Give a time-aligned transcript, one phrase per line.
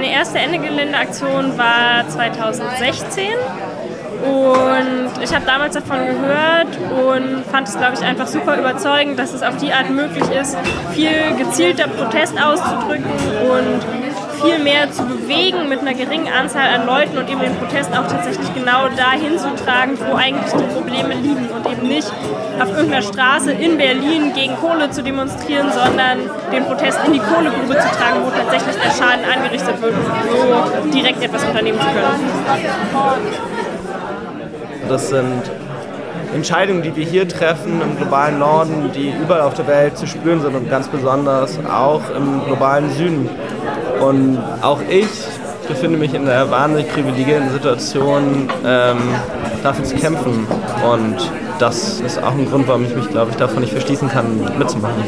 [0.00, 3.24] meine erste Ende-Gelände-Aktion war 2016
[4.22, 6.68] und ich habe damals davon gehört
[7.04, 10.56] und fand es, glaube ich, einfach super überzeugend, dass es auf die Art möglich ist,
[10.92, 13.10] viel gezielter Protest auszudrücken
[13.50, 13.97] und
[14.42, 18.06] viel mehr zu bewegen mit einer geringen Anzahl an Leuten und eben den Protest auch
[18.06, 22.10] tatsächlich genau dahin zu tragen, wo eigentlich die Probleme liegen und eben nicht
[22.60, 26.18] auf irgendeiner Straße in Berlin gegen Kohle zu demonstrieren, sondern
[26.52, 29.94] den Protest in die Kohlegrube zu tragen, wo tatsächlich der Schaden angerichtet wird,
[30.30, 32.18] so direkt etwas unternehmen zu können.
[34.88, 35.42] Das sind
[36.34, 40.40] Entscheidungen, die wir hier treffen im globalen Norden, die überall auf der Welt zu spüren
[40.40, 43.28] sind und ganz besonders auch im globalen Süden.
[44.00, 45.08] Und auch ich
[45.66, 48.98] befinde mich in der wahnsinnig privilegierten Situation, ähm,
[49.62, 50.46] dafür zu kämpfen.
[50.90, 51.16] Und
[51.58, 55.04] das ist auch ein Grund, warum ich mich, glaube ich, davon nicht verschließen kann, mitzumachen.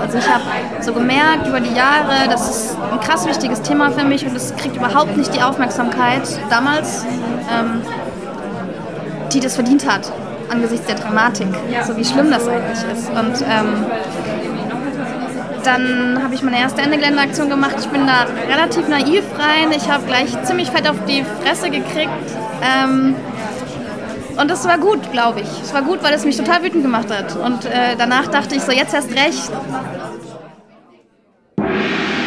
[0.00, 0.42] Also ich habe
[0.80, 4.54] so gemerkt über die Jahre, das ist ein krass wichtiges Thema für mich und es
[4.56, 7.04] kriegt überhaupt nicht die Aufmerksamkeit damals,
[7.52, 7.82] ähm,
[9.32, 10.10] die das verdient hat
[10.50, 11.46] angesichts der Dramatik,
[11.86, 13.08] so wie schlimm das eigentlich ist.
[13.10, 13.86] Und ähm,
[15.64, 17.76] dann habe ich meine erste Ende-Gelände-Aktion gemacht.
[17.78, 19.72] Ich bin da relativ naiv rein.
[19.72, 22.10] Ich habe gleich ziemlich fett auf die Fresse gekriegt.
[22.62, 23.14] Ähm,
[24.36, 25.48] und das war gut, glaube ich.
[25.62, 27.36] Es war gut, weil es mich total wütend gemacht hat.
[27.36, 29.50] Und äh, danach dachte ich so, jetzt erst recht.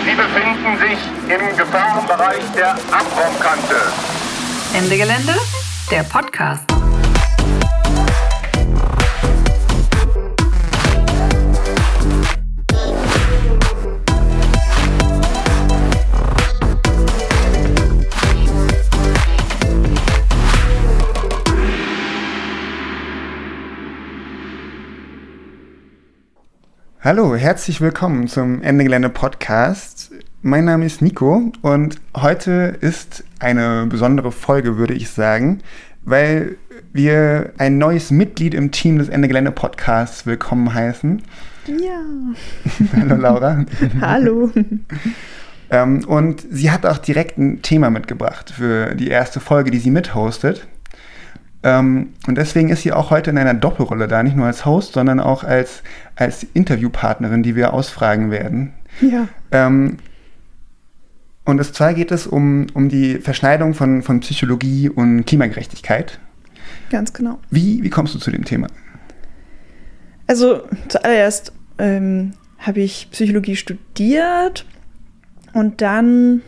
[0.06, 1.00] Sie befinden sich
[1.34, 3.76] im Gefahrenbereich der Abraumkante.
[4.76, 5.36] Ende Gelände,
[5.90, 6.73] der Podcast.
[27.06, 30.10] Hallo, herzlich willkommen zum Ende Gelände Podcast.
[30.42, 35.60] Mein Name ist Nico und heute ist eine besondere Folge, würde ich sagen,
[36.06, 36.56] weil
[36.94, 41.22] wir ein neues Mitglied im Team des Ende Gelände Podcasts willkommen heißen.
[41.68, 42.06] Ja.
[42.98, 43.66] Hallo Laura.
[44.00, 44.50] Hallo.
[45.72, 49.92] ähm, und sie hat auch direkt ein Thema mitgebracht für die erste Folge, die sie
[49.92, 50.66] mithostet.
[51.64, 54.94] Ähm, und deswegen ist sie auch heute in einer Doppelrolle da, nicht nur als Host,
[54.94, 55.82] sondern auch als,
[56.16, 58.74] als Interviewpartnerin, die wir ausfragen werden.
[59.02, 59.28] Ja.
[59.52, 59.98] Ähm,
[61.46, 66.20] und es zwar geht es um, um die Verschneidung von, von Psychologie und Klimagerechtigkeit.
[66.90, 67.40] Ganz genau.
[67.50, 68.68] Wie, wie kommst du zu dem Thema?
[70.28, 74.66] Also zuallererst ähm, habe ich Psychologie studiert
[75.54, 76.42] und dann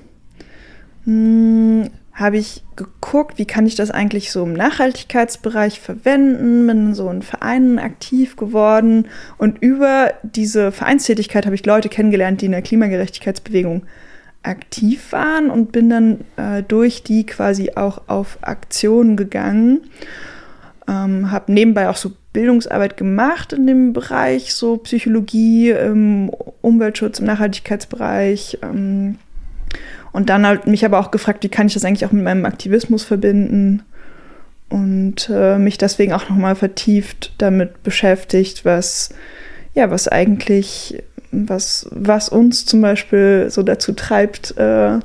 [1.04, 7.10] hm, habe ich geguckt, wie kann ich das eigentlich so im Nachhaltigkeitsbereich verwenden, bin so
[7.10, 12.62] in Vereinen aktiv geworden und über diese Vereinstätigkeit habe ich Leute kennengelernt, die in der
[12.62, 13.84] Klimagerechtigkeitsbewegung
[14.44, 19.82] aktiv waren und bin dann äh, durch die quasi auch auf Aktionen gegangen.
[20.88, 26.30] Ähm, habe nebenbei auch so Bildungsarbeit gemacht in dem Bereich, so Psychologie, ähm,
[26.62, 28.60] Umweltschutz im Nachhaltigkeitsbereich.
[28.62, 29.18] Ähm,
[30.16, 32.46] und dann halt mich aber auch gefragt, wie kann ich das eigentlich auch mit meinem
[32.46, 33.84] Aktivismus verbinden
[34.70, 39.10] und äh, mich deswegen auch nochmal vertieft damit beschäftigt, was
[39.74, 45.00] ja, was eigentlich, was, was uns zum Beispiel so dazu treibt, äh,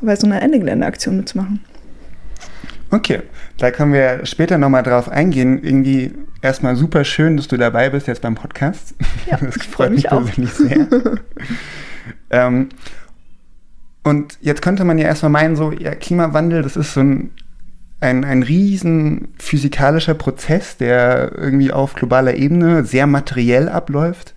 [0.00, 1.64] bei so einer Ende-Gelände-Aktion mitzumachen.
[2.90, 3.22] Okay,
[3.58, 5.62] da können wir später nochmal drauf eingehen.
[5.62, 6.12] Irgendwie
[6.42, 8.94] erstmal super schön, dass du dabei bist jetzt beim Podcast.
[9.30, 10.88] Ja, das freut mich persönlich sehr.
[12.30, 12.68] ähm,
[14.04, 17.30] und jetzt könnte man ja erstmal meinen, so, ja, Klimawandel, das ist so ein,
[18.00, 24.34] ein, ein riesen physikalischer Prozess, der irgendwie auf globaler Ebene sehr materiell abläuft.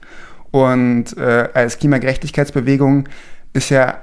[0.51, 3.09] Und äh, als Klimagerechtigkeitsbewegung
[3.51, 4.01] ist ja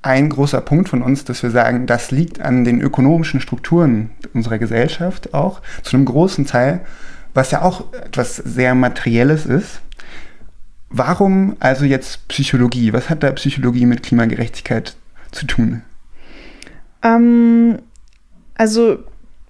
[0.00, 4.58] ein großer Punkt von uns, dass wir sagen, das liegt an den ökonomischen Strukturen unserer
[4.58, 6.80] Gesellschaft auch, zu einem großen Teil,
[7.34, 9.82] was ja auch etwas sehr Materielles ist.
[10.88, 12.92] Warum also jetzt Psychologie?
[12.94, 14.96] Was hat da Psychologie mit Klimagerechtigkeit
[15.32, 15.82] zu tun?
[17.02, 17.78] Ähm,
[18.54, 18.98] also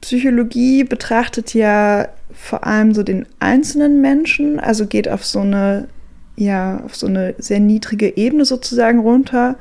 [0.01, 5.89] Psychologie betrachtet ja vor allem so den einzelnen Menschen, also geht auf so eine
[6.37, 9.57] ja auf so eine sehr niedrige Ebene sozusagen runter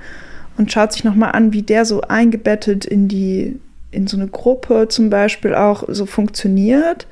[0.58, 3.60] und schaut sich nochmal an, wie der so eingebettet in die
[3.92, 7.08] in so eine Gruppe zum Beispiel auch so funktioniert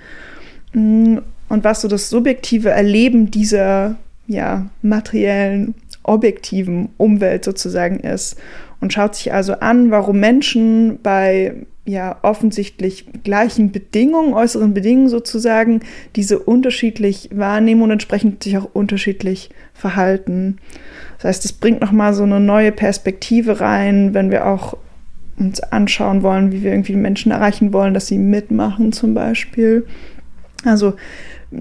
[0.74, 1.18] mm,
[1.50, 3.98] und was so das subjektive Erleben dieser
[4.30, 8.38] ja materiellen objektiven Umwelt sozusagen ist
[8.80, 11.56] und schaut sich also an, warum Menschen bei
[11.86, 15.82] ja offensichtlich gleichen Bedingungen, äußeren Bedingungen sozusagen,
[16.16, 20.58] diese unterschiedlich wahrnehmen und entsprechend sich auch unterschiedlich verhalten.
[21.18, 24.78] Das heißt, es bringt nochmal so eine neue Perspektive rein, wenn wir auch
[25.38, 29.86] uns anschauen wollen, wie wir irgendwie Menschen erreichen wollen, dass sie mitmachen zum Beispiel.
[30.66, 30.94] Also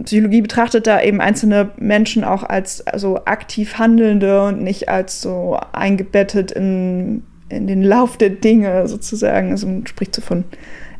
[0.05, 5.59] Psychologie betrachtet da eben einzelne Menschen auch als also aktiv Handelnde und nicht als so
[5.73, 9.51] eingebettet in, in den Lauf der Dinge sozusagen.
[9.51, 10.45] Also man spricht so von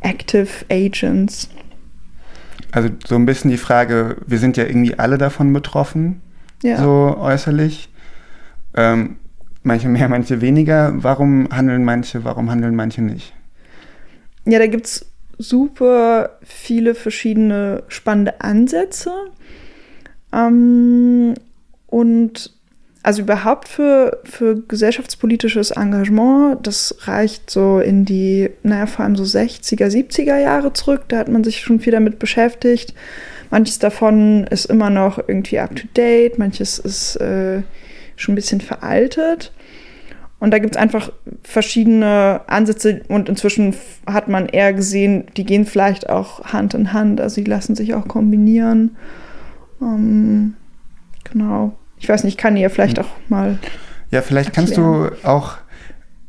[0.01, 1.51] Active Agents.
[2.71, 6.21] Also so ein bisschen die Frage, wir sind ja irgendwie alle davon betroffen,
[6.63, 6.79] ja.
[6.79, 7.91] so äußerlich.
[8.75, 9.17] Ähm,
[9.63, 10.93] manche mehr, manche weniger.
[10.97, 13.35] Warum handeln manche, warum handeln manche nicht?
[14.45, 15.08] Ja, da gibt es
[15.39, 19.13] super viele verschiedene spannende Ansätze.
[20.33, 21.35] Ähm,
[21.87, 22.53] und
[23.03, 29.25] also überhaupt für, für gesellschaftspolitisches Engagement, das reicht so in die, naja, vor allem so
[29.25, 31.05] 60er, 70er Jahre zurück.
[31.09, 32.93] Da hat man sich schon viel damit beschäftigt.
[33.51, 37.63] Manches davon ist immer noch irgendwie up to date, manches ist äh,
[38.17, 39.53] schon ein bisschen veraltet.
[40.41, 41.11] Und da gibt es einfach
[41.43, 43.75] verschiedene Ansätze und inzwischen
[44.07, 47.95] hat man eher gesehen, die gehen vielleicht auch Hand in Hand, also die lassen sich
[47.95, 48.97] auch kombinieren.
[49.83, 50.55] Ähm,
[51.25, 51.77] genau.
[51.99, 53.05] Ich weiß nicht, ich kann dir vielleicht hm.
[53.05, 53.59] auch mal.
[54.11, 55.11] Ja, vielleicht erklären.
[55.11, 55.57] kannst du auch,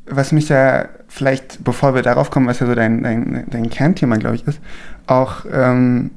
[0.07, 4.17] was mich ja vielleicht, bevor wir darauf kommen, was ja so dein, dein, dein Kernthema,
[4.17, 4.59] glaube ich, ist,
[5.05, 6.11] auch ähm,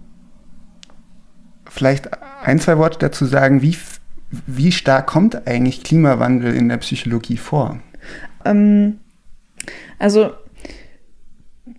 [1.69, 2.09] vielleicht
[2.43, 3.77] ein, zwei Worte dazu sagen, wie
[4.47, 7.79] wie stark kommt eigentlich Klimawandel in der Psychologie vor?
[8.45, 8.99] Ähm,
[9.99, 10.31] also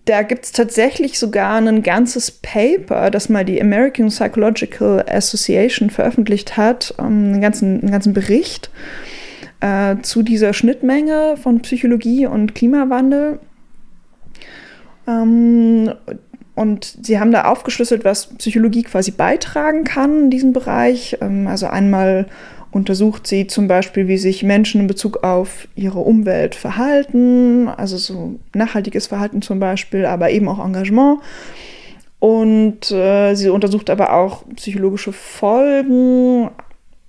[0.06, 6.56] da gibt es tatsächlich sogar ein ganzes Paper, das mal die American Psychological Association veröffentlicht
[6.56, 8.70] hat, ähm, einen, ganzen, einen ganzen Bericht
[9.60, 13.40] äh, zu dieser Schnittmenge von Psychologie und Klimawandel.
[15.06, 15.92] Ähm,
[16.54, 21.18] und sie haben da aufgeschlüsselt, was Psychologie quasi beitragen kann in diesem Bereich.
[21.20, 22.26] Ähm, also einmal
[22.70, 28.38] untersucht sie zum Beispiel, wie sich Menschen in Bezug auf ihre Umwelt verhalten, also so
[28.52, 31.20] nachhaltiges Verhalten zum Beispiel, aber eben auch Engagement.
[32.18, 36.50] Und äh, sie untersucht aber auch psychologische Folgen,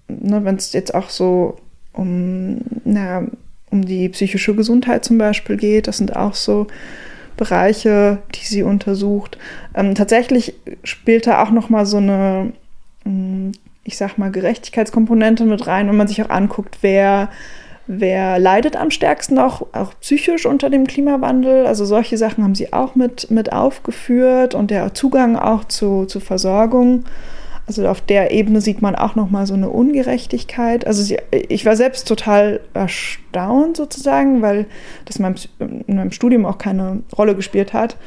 [0.08, 1.58] ne, wenn es jetzt auch so
[1.94, 3.26] um, na,
[3.72, 5.88] um die psychische Gesundheit zum Beispiel geht.
[5.88, 6.68] Das sind auch so
[7.38, 9.38] Bereiche, die sie untersucht.
[9.74, 12.54] Ähm, tatsächlich spielt da auch noch mal so eine,
[13.04, 13.52] mm,
[13.84, 17.30] ich sag mal, Gerechtigkeitskomponente mit rein, wenn man sich auch anguckt, wer
[17.88, 21.68] wer leidet am stärksten auch, auch psychisch unter dem Klimawandel.
[21.68, 26.20] Also solche Sachen haben sie auch mit, mit aufgeführt und der Zugang auch zu, zu
[26.20, 27.04] Versorgung.
[27.68, 30.86] Also auf der Ebene sieht man auch noch mal so eine Ungerechtigkeit.
[30.86, 34.68] Also sie, ich war selbst total erstaunt sozusagen, weil
[35.06, 35.36] das in meinem,
[35.88, 37.98] in meinem Studium auch keine Rolle gespielt hat,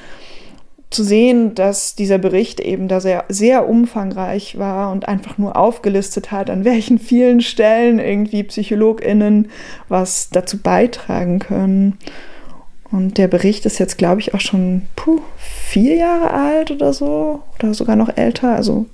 [0.90, 6.30] zu sehen, dass dieser Bericht eben da sehr, sehr umfangreich war und einfach nur aufgelistet
[6.30, 9.50] hat, an welchen vielen Stellen irgendwie PsychologInnen
[9.88, 11.98] was dazu beitragen können.
[12.90, 17.42] Und der Bericht ist jetzt, glaube ich, auch schon puh, vier Jahre alt oder so,
[17.58, 18.54] oder sogar noch älter.
[18.54, 18.86] Also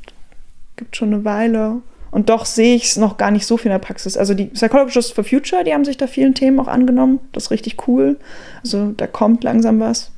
[0.76, 1.82] gibt schon eine Weile.
[2.10, 4.16] Und doch sehe ich es noch gar nicht so viel in der Praxis.
[4.16, 7.18] Also die Psychologists for Future, die haben sich da vielen Themen auch angenommen.
[7.32, 8.18] Das ist richtig cool.
[8.62, 10.12] Also da kommt langsam was.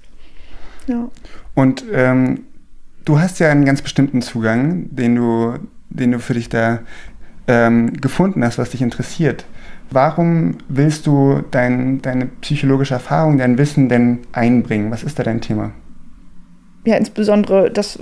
[0.86, 1.08] Ja.
[1.54, 2.44] Und ähm,
[3.06, 5.54] du hast ja einen ganz bestimmten Zugang, den du,
[5.88, 6.80] den du für dich da
[7.48, 9.46] ähm, gefunden hast, was dich interessiert.
[9.90, 14.90] Warum willst du dein, deine psychologische Erfahrung, dein Wissen denn einbringen?
[14.90, 15.72] Was ist da dein Thema?
[16.86, 17.98] Ja, insbesondere das,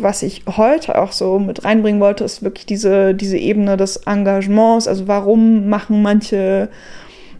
[0.00, 4.88] was ich heute auch so mit reinbringen wollte, ist wirklich diese, diese Ebene des Engagements.
[4.88, 6.70] Also warum machen manche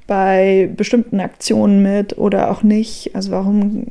[0.06, 3.14] bei bestimmten Aktionen mit oder auch nicht?
[3.14, 3.86] Also warum,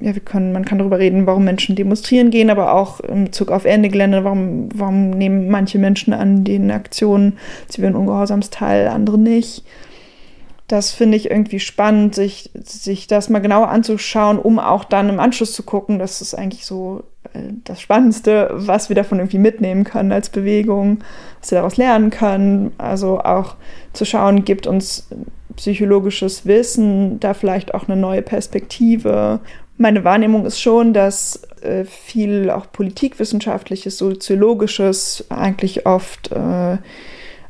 [0.00, 3.50] ja, wir können, man kann darüber reden, warum Menschen demonstrieren gehen, aber auch in Bezug
[3.50, 7.36] auf Ende Gelände, warum, warum nehmen manche Menschen an den Aktionen
[7.68, 9.64] zivilen Ungehorsams teil, andere nicht?
[10.68, 15.18] Das finde ich irgendwie spannend, sich, sich das mal genauer anzuschauen, um auch dann im
[15.18, 15.98] Anschluss zu gucken.
[15.98, 20.98] Das ist eigentlich so äh, das Spannendste, was wir davon irgendwie mitnehmen können als Bewegung,
[21.40, 22.72] was wir daraus lernen können.
[22.76, 23.56] Also auch
[23.94, 25.08] zu schauen, gibt uns
[25.56, 29.40] psychologisches Wissen da vielleicht auch eine neue Perspektive.
[29.78, 36.76] Meine Wahrnehmung ist schon, dass äh, viel auch politikwissenschaftliches, soziologisches eigentlich oft äh,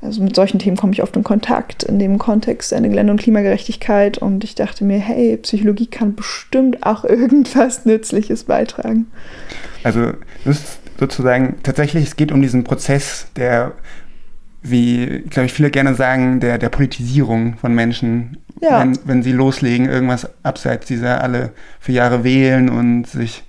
[0.01, 3.21] also mit solchen Themen komme ich oft in Kontakt in dem Kontext Ende Gelände und
[3.21, 9.07] Klimagerechtigkeit und ich dachte mir, hey, Psychologie kann bestimmt auch irgendwas Nützliches beitragen.
[9.83, 10.13] Also
[10.45, 13.73] das ist sozusagen tatsächlich, es geht um diesen Prozess der,
[14.63, 18.81] wie, glaube ich, viele gerne sagen, der, der Politisierung von Menschen Ja.
[18.81, 23.45] wenn, wenn sie loslegen, irgendwas abseits dieser alle für Jahre wählen und sich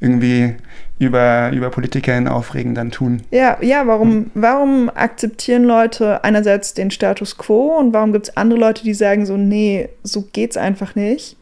[0.00, 0.54] irgendwie
[1.00, 3.22] über, über PolitikerInnen aufregen, dann tun.
[3.30, 8.60] Ja, ja, warum, warum akzeptieren Leute einerseits den Status quo und warum gibt es andere
[8.60, 11.38] Leute, die sagen so, nee, so geht's einfach nicht.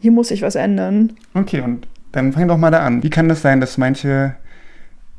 [0.00, 1.14] Hier muss sich was ändern.
[1.32, 3.02] Okay, und dann fang doch mal da an.
[3.02, 4.34] Wie kann das sein, dass manche,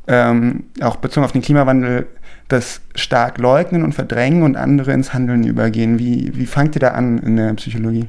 [0.07, 2.05] ähm, auch bezogen auf den Klimawandel,
[2.49, 5.97] das stark leugnen und verdrängen und andere ins Handeln übergehen?
[5.97, 8.05] Wie, wie fangt ihr da an in der Psychologie?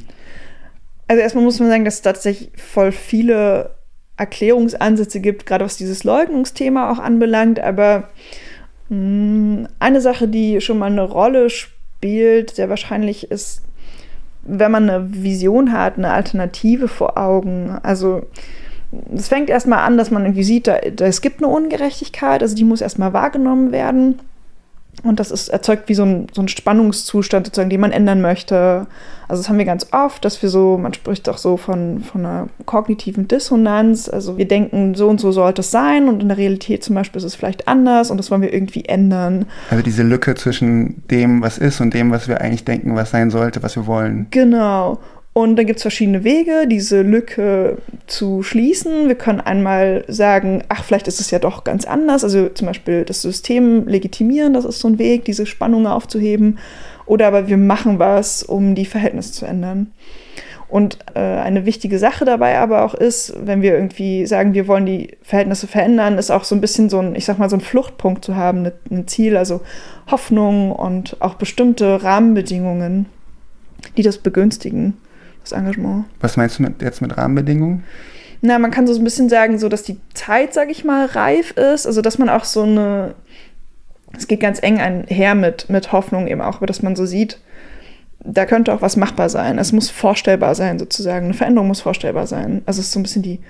[1.08, 3.70] Also erstmal muss man sagen, dass es tatsächlich voll viele
[4.16, 7.60] Erklärungsansätze gibt, gerade was dieses Leugnungsthema auch anbelangt.
[7.60, 8.08] Aber
[8.88, 13.62] mh, eine Sache, die schon mal eine Rolle spielt, sehr wahrscheinlich ist,
[14.42, 17.78] wenn man eine Vision hat, eine Alternative vor Augen.
[17.82, 18.26] Also
[19.14, 22.54] es fängt erstmal an, dass man irgendwie sieht, da, da, es gibt eine Ungerechtigkeit, also
[22.54, 24.20] die muss erstmal wahrgenommen werden.
[25.02, 28.86] Und das ist, erzeugt wie so ein, so ein Spannungszustand, sozusagen, den man ändern möchte.
[29.28, 32.24] Also das haben wir ganz oft, dass wir so, man spricht auch so von, von
[32.24, 34.08] einer kognitiven Dissonanz.
[34.08, 37.18] Also wir denken, so und so sollte es sein und in der Realität zum Beispiel
[37.18, 39.46] ist es vielleicht anders und das wollen wir irgendwie ändern.
[39.70, 43.30] Also diese Lücke zwischen dem, was ist und dem, was wir eigentlich denken, was sein
[43.30, 44.26] sollte, was wir wollen.
[44.30, 44.98] Genau.
[45.34, 49.08] Und dann gibt es verschiedene Wege, diese Lücke zu schließen.
[49.08, 52.22] Wir können einmal sagen, ach, vielleicht ist es ja doch ganz anders.
[52.22, 56.60] Also zum Beispiel das System legitimieren, das ist so ein Weg, diese Spannung aufzuheben.
[57.04, 59.90] Oder aber wir machen was, um die Verhältnisse zu ändern.
[60.68, 64.86] Und äh, eine wichtige Sache dabei aber auch ist, wenn wir irgendwie sagen, wir wollen
[64.86, 67.60] die Verhältnisse verändern, ist auch so ein bisschen so ein, ich sag mal, so ein
[67.60, 69.62] Fluchtpunkt zu haben, ein Ziel, also
[70.08, 73.06] Hoffnung und auch bestimmte Rahmenbedingungen,
[73.96, 74.96] die das begünstigen
[75.44, 76.06] das Engagement.
[76.20, 77.84] Was meinst du mit, jetzt mit Rahmenbedingungen?
[78.40, 81.52] Na, man kann so ein bisschen sagen, so dass die Zeit, sag ich mal, reif
[81.52, 81.86] ist.
[81.86, 83.14] Also dass man auch so eine,
[84.16, 87.40] es geht ganz eng einher mit, mit Hoffnung eben auch, aber dass man so sieht,
[88.20, 89.58] da könnte auch was machbar sein.
[89.58, 91.26] Es muss vorstellbar sein, sozusagen.
[91.26, 92.62] Eine Veränderung muss vorstellbar sein.
[92.66, 93.40] Also es ist so ein bisschen die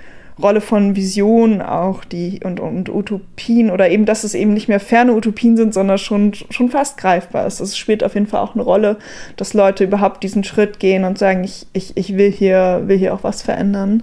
[0.40, 4.80] Rolle von Visionen auch die und, und Utopien oder eben, dass es eben nicht mehr
[4.80, 7.60] ferne Utopien sind, sondern schon, schon fast greifbar ist.
[7.60, 8.98] Das spielt auf jeden Fall auch eine Rolle,
[9.36, 13.14] dass Leute überhaupt diesen Schritt gehen und sagen, ich, ich, ich will, hier, will hier
[13.14, 14.02] auch was verändern.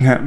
[0.00, 0.20] Ja,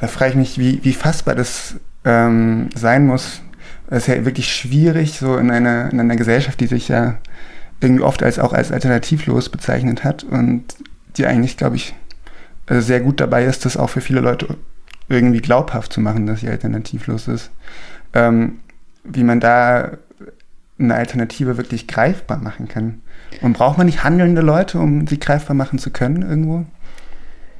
[0.00, 3.42] da frage ich mich, wie, wie fassbar das ähm, sein muss.
[3.90, 7.18] Es ist ja wirklich schwierig, so in einer, in einer Gesellschaft, die sich ja
[7.80, 10.64] irgendwie oft als auch als alternativlos bezeichnet hat und
[11.16, 11.94] die eigentlich, glaube ich,
[12.68, 14.56] sehr gut dabei ist, das auch für viele Leute
[15.10, 17.50] irgendwie glaubhaft zu machen, dass sie alternativlos ist.
[18.14, 18.60] Ähm,
[19.04, 19.98] wie man da
[20.78, 23.02] eine Alternative wirklich greifbar machen kann.
[23.42, 26.64] Und braucht man nicht handelnde Leute, um sie greifbar machen zu können irgendwo?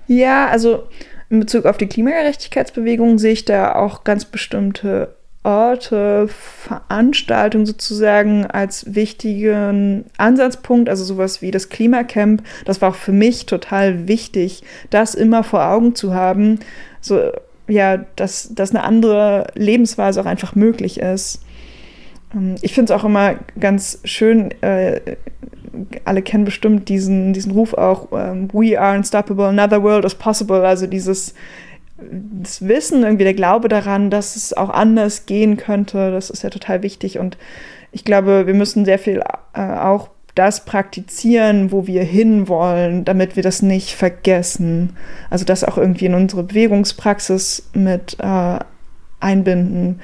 [0.06, 0.88] Ja, also
[1.28, 8.94] in Bezug auf die Klimagerechtigkeitsbewegung sehe ich da auch ganz bestimmte Orte, Veranstaltungen sozusagen als
[8.94, 12.42] wichtigen Ansatzpunkt, also sowas wie das Klimacamp.
[12.66, 16.58] Das war auch für mich total wichtig, das immer vor Augen zu haben,
[17.00, 17.30] so
[17.70, 21.42] ja, dass, dass eine andere Lebensweise auch einfach möglich ist.
[22.34, 25.16] Ähm, ich finde es auch immer ganz schön, äh,
[26.04, 30.66] alle kennen bestimmt diesen, diesen Ruf auch, ähm, We are unstoppable, another world is possible,
[30.66, 31.34] also dieses
[32.02, 36.48] das Wissen, irgendwie der Glaube daran, dass es auch anders gehen könnte, das ist ja
[36.48, 37.18] total wichtig.
[37.18, 37.36] Und
[37.92, 40.08] ich glaube, wir müssen sehr viel äh, auch
[40.40, 44.96] das praktizieren, wo wir hinwollen, damit wir das nicht vergessen.
[45.28, 48.58] Also das auch irgendwie in unsere Bewegungspraxis mit äh,
[49.20, 50.00] einbinden.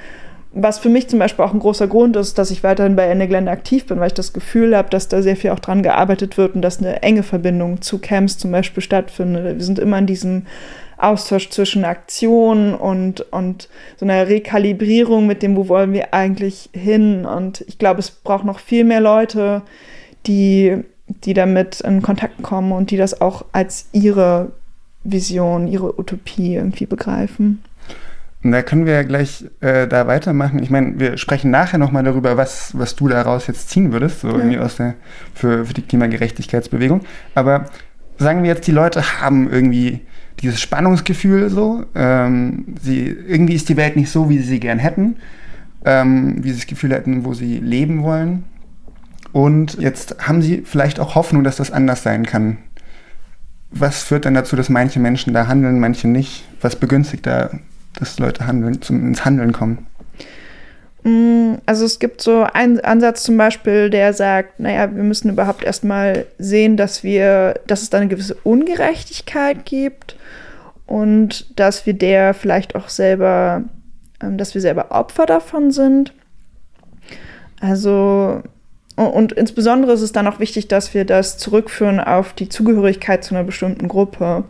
[0.53, 3.25] Was für mich zum Beispiel auch ein großer Grund ist, dass ich weiterhin bei Ende
[3.25, 6.37] Gelände aktiv bin, weil ich das Gefühl habe, dass da sehr viel auch dran gearbeitet
[6.37, 9.57] wird und dass eine enge Verbindung zu Camps zum Beispiel stattfindet.
[9.57, 10.45] Wir sind immer in diesem
[10.97, 17.25] Austausch zwischen Aktion und, und so einer Rekalibrierung mit dem, wo wollen wir eigentlich hin.
[17.25, 19.63] Und ich glaube, es braucht noch viel mehr Leute,
[20.27, 24.51] die, die damit in Kontakt kommen und die das auch als ihre
[25.03, 27.63] Vision, ihre Utopie irgendwie begreifen.
[28.43, 30.61] Und da können wir ja gleich äh, da weitermachen.
[30.61, 34.29] Ich meine, wir sprechen nachher nochmal darüber, was, was du daraus jetzt ziehen würdest, so
[34.29, 34.35] ja.
[34.35, 34.95] irgendwie aus der,
[35.33, 37.01] für, für die Klimagerechtigkeitsbewegung.
[37.33, 37.65] Aber
[38.17, 40.01] sagen wir jetzt, die Leute haben irgendwie
[40.41, 41.85] dieses Spannungsgefühl so.
[41.95, 45.15] Ähm, sie, irgendwie ist die Welt nicht so, wie sie sie gern hätten,
[45.83, 48.43] ähm, wie sie das Gefühl hätten, wo sie leben wollen.
[49.37, 52.57] Und jetzt haben sie vielleicht auch Hoffnung, dass das anders sein kann.
[53.69, 56.45] Was führt dann dazu, dass manche Menschen da handeln, manche nicht?
[56.59, 57.51] Was begünstigt da,
[57.99, 59.85] dass Leute handeln, zum, ins Handeln kommen?
[61.03, 65.63] Mm, also es gibt so einen Ansatz zum Beispiel, der sagt, naja, wir müssen überhaupt
[65.63, 70.15] erstmal sehen, dass wir, dass es da eine gewisse Ungerechtigkeit gibt
[70.87, 73.65] und dass wir der vielleicht auch selber,
[74.19, 76.11] ähm, dass wir selber Opfer davon sind.
[77.61, 78.41] Also
[79.03, 83.35] und insbesondere ist es dann auch wichtig, dass wir das zurückführen auf die Zugehörigkeit zu
[83.35, 84.43] einer bestimmten Gruppe.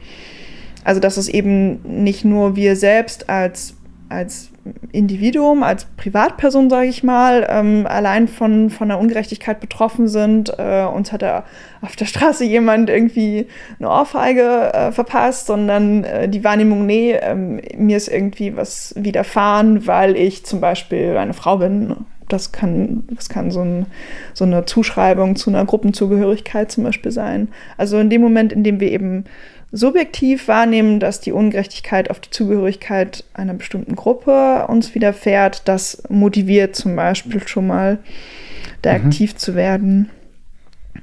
[0.86, 3.75] Also dass es eben nicht nur wir selbst als,
[4.08, 4.50] als
[4.94, 10.58] Individuum, als Privatperson, sage ich mal, ähm, allein von, von der Ungerechtigkeit betroffen sind.
[10.58, 11.44] Äh, uns hat er
[11.82, 13.48] auf der Straße jemand irgendwie
[13.80, 19.88] eine Ohrfeige äh, verpasst, sondern äh, die Wahrnehmung, nee, ähm, mir ist irgendwie was widerfahren,
[19.88, 22.06] weil ich zum Beispiel eine Frau bin.
[22.27, 23.86] Das kann, das kann so, ein,
[24.34, 27.48] so eine Zuschreibung zu einer Gruppenzugehörigkeit zum Beispiel sein.
[27.77, 29.25] Also in dem Moment, in dem wir eben
[29.72, 36.75] subjektiv wahrnehmen, dass die Ungerechtigkeit auf die Zugehörigkeit einer bestimmten Gruppe uns widerfährt, das motiviert
[36.75, 38.00] zum Beispiel schon mal,
[38.81, 39.05] da mhm.
[39.05, 40.10] aktiv zu werden.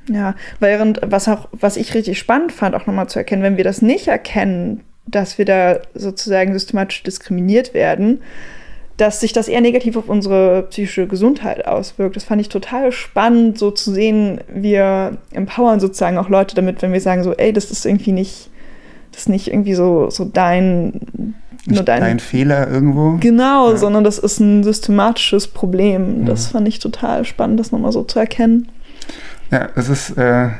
[0.08, 3.64] Ja, während, was auch, was ich richtig spannend fand, auch nochmal zu erkennen, wenn wir
[3.64, 8.20] das nicht erkennen, dass wir da sozusagen systematisch diskriminiert werden,
[8.96, 12.14] dass sich das eher negativ auf unsere psychische Gesundheit auswirkt.
[12.16, 14.40] Das fand ich total spannend, so zu sehen.
[14.52, 18.50] Wir empowern sozusagen auch Leute damit, wenn wir sagen so, ey, das ist irgendwie nicht,
[19.10, 21.34] das ist nicht irgendwie so, so dein,
[21.66, 23.16] nur dein, dein Fehler irgendwo.
[23.18, 23.76] Genau, ja.
[23.76, 26.24] sondern das ist ein systematisches Problem.
[26.24, 28.68] Das fand ich total spannend, das nochmal so zu erkennen.
[29.50, 30.50] Ja, es ist äh,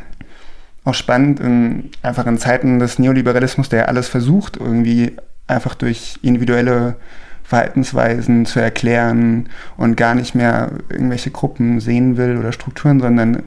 [0.85, 5.13] auch spannend, in, einfach in Zeiten des Neoliberalismus, der alles versucht, irgendwie
[5.47, 6.97] einfach durch individuelle
[7.45, 13.43] Verhaltensweisen zu erklären und gar nicht mehr irgendwelche Gruppen sehen will oder Strukturen, sondern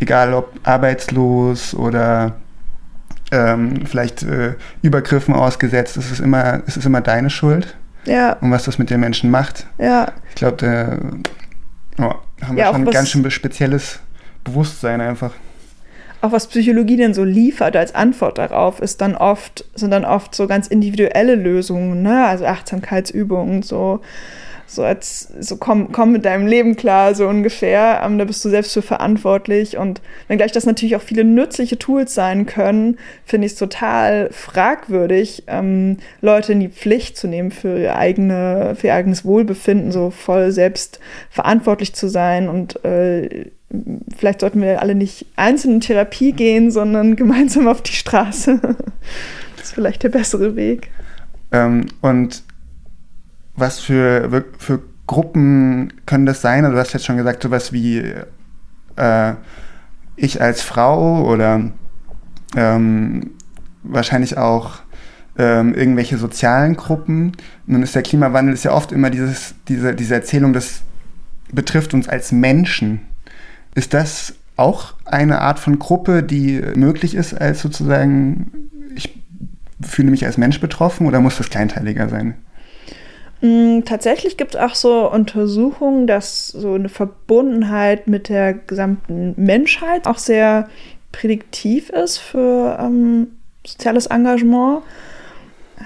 [0.00, 2.36] egal ob arbeitslos oder
[3.32, 7.76] ähm, vielleicht äh, Übergriffen ausgesetzt, es ist immer, es ist immer deine Schuld.
[8.04, 8.34] Ja.
[8.34, 9.66] Und was das mit den Menschen macht.
[9.78, 10.12] Ja.
[10.30, 10.98] Ich glaube, da
[12.04, 14.00] oh, haben wir ja, schon ein ganz schön spezielles
[14.44, 15.32] Bewusstsein einfach
[16.22, 20.34] auch was Psychologie denn so liefert als Antwort darauf, ist dann oft, sind dann oft
[20.34, 22.24] so ganz individuelle Lösungen, ne?
[22.24, 24.00] Also Achtsamkeitsübungen, so,
[24.66, 28.02] so als, so komm, komm mit deinem Leben klar, so ungefähr.
[28.04, 29.78] Ähm, da bist du selbst für verantwortlich.
[29.78, 35.42] Und wenngleich das natürlich auch viele nützliche Tools sein können, finde ich es total fragwürdig,
[35.48, 40.10] ähm, Leute in die Pflicht zu nehmen für ihr, eigene, für ihr eigenes Wohlbefinden, so
[40.10, 41.00] voll selbst
[41.30, 43.50] verantwortlich zu sein und äh,
[44.16, 48.58] vielleicht sollten wir alle nicht einzeln in Therapie gehen, sondern gemeinsam auf die Straße.
[49.56, 50.90] das ist vielleicht der bessere Weg.
[51.50, 52.42] Ähm, und
[53.54, 56.64] was für, für Gruppen können das sein?
[56.64, 58.14] Also du hast jetzt schon gesagt, sowas wie
[58.96, 59.34] äh,
[60.16, 61.72] ich als Frau oder
[62.56, 63.32] ähm,
[63.82, 64.78] wahrscheinlich auch
[65.38, 67.32] ähm, irgendwelche sozialen Gruppen.
[67.66, 70.82] Nun ist der Klimawandel ist ja oft immer dieses, diese, diese Erzählung, das
[71.52, 73.00] betrifft uns als Menschen.
[73.74, 79.18] Ist das auch eine Art von Gruppe, die möglich ist, als sozusagen, ich
[79.80, 82.36] fühle mich als Mensch betroffen oder muss das kleinteiliger sein?
[83.40, 90.06] Mm, tatsächlich gibt es auch so Untersuchungen, dass so eine Verbundenheit mit der gesamten Menschheit
[90.06, 90.68] auch sehr
[91.10, 93.28] prädiktiv ist für ähm,
[93.66, 94.82] soziales Engagement.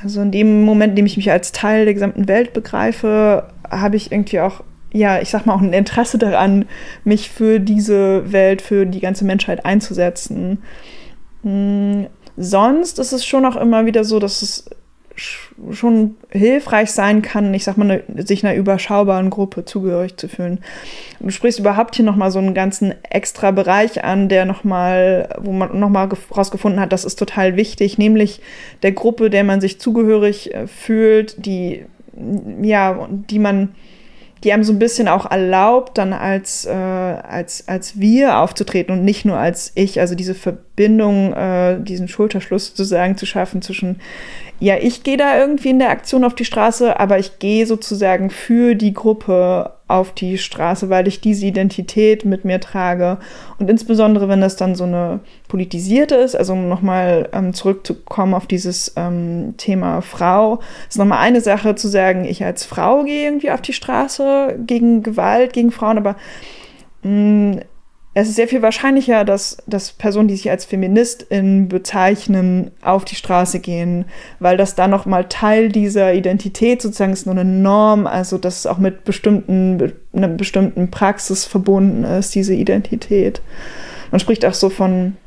[0.03, 3.97] Also in dem Moment, in dem ich mich als Teil der gesamten Welt begreife, habe
[3.97, 4.63] ich irgendwie auch
[4.97, 6.65] ja, ich sag mal, auch ein Interesse daran,
[7.05, 10.63] mich für diese Welt, für die ganze Menschheit einzusetzen.
[11.43, 12.07] Hm,
[12.37, 14.71] sonst ist es schon auch immer wieder so, dass es
[15.71, 20.61] schon hilfreich sein kann, ich sag mal, ne, sich einer überschaubaren Gruppe zugehörig zu fühlen.
[21.21, 25.79] Du sprichst überhaupt hier nochmal so einen ganzen extra Bereich an, der nochmal, wo man
[25.79, 28.43] nochmal rausgefunden hat, das ist total wichtig, nämlich
[28.83, 31.87] der Gruppe, der man sich zugehörig äh, fühlt, die,
[32.61, 33.75] ja, die man
[34.45, 39.05] die einem so ein bisschen auch erlaubt, dann als, äh, als, als wir aufzutreten und
[39.05, 39.99] nicht nur als ich.
[40.01, 44.01] Also diese Verbindung, äh, diesen Schulterschluss sozusagen zu schaffen zwischen,
[44.61, 48.31] ja, ich gehe da irgendwie in der Aktion auf die Straße, aber ich gehe sozusagen
[48.31, 53.19] für die Gruppe auf die Straße, weil ich diese Identität mit mir trage.
[53.59, 58.47] Und insbesondere, wenn das dann so eine politisierte ist, also um nochmal ähm, zurückzukommen auf
[58.47, 63.51] dieses ähm, Thema Frau, ist nochmal eine Sache zu sagen, ich als Frau gehe irgendwie
[63.53, 66.17] auf die Straße gegen Gewalt, gegen Frauen, aber
[67.03, 67.61] mh, mm,
[68.19, 73.15] es ist sehr viel wahrscheinlicher, dass, dass Personen, die sich als Feministin bezeichnen, auf die
[73.15, 74.07] Straße gehen,
[74.41, 78.67] weil das dann nochmal Teil dieser Identität sozusagen ist, nur eine Norm, also dass es
[78.67, 83.43] auch mit bestimmten, einer bestimmten Praxis verbunden ist, diese Identität.
[84.11, 85.19] Man spricht auch so von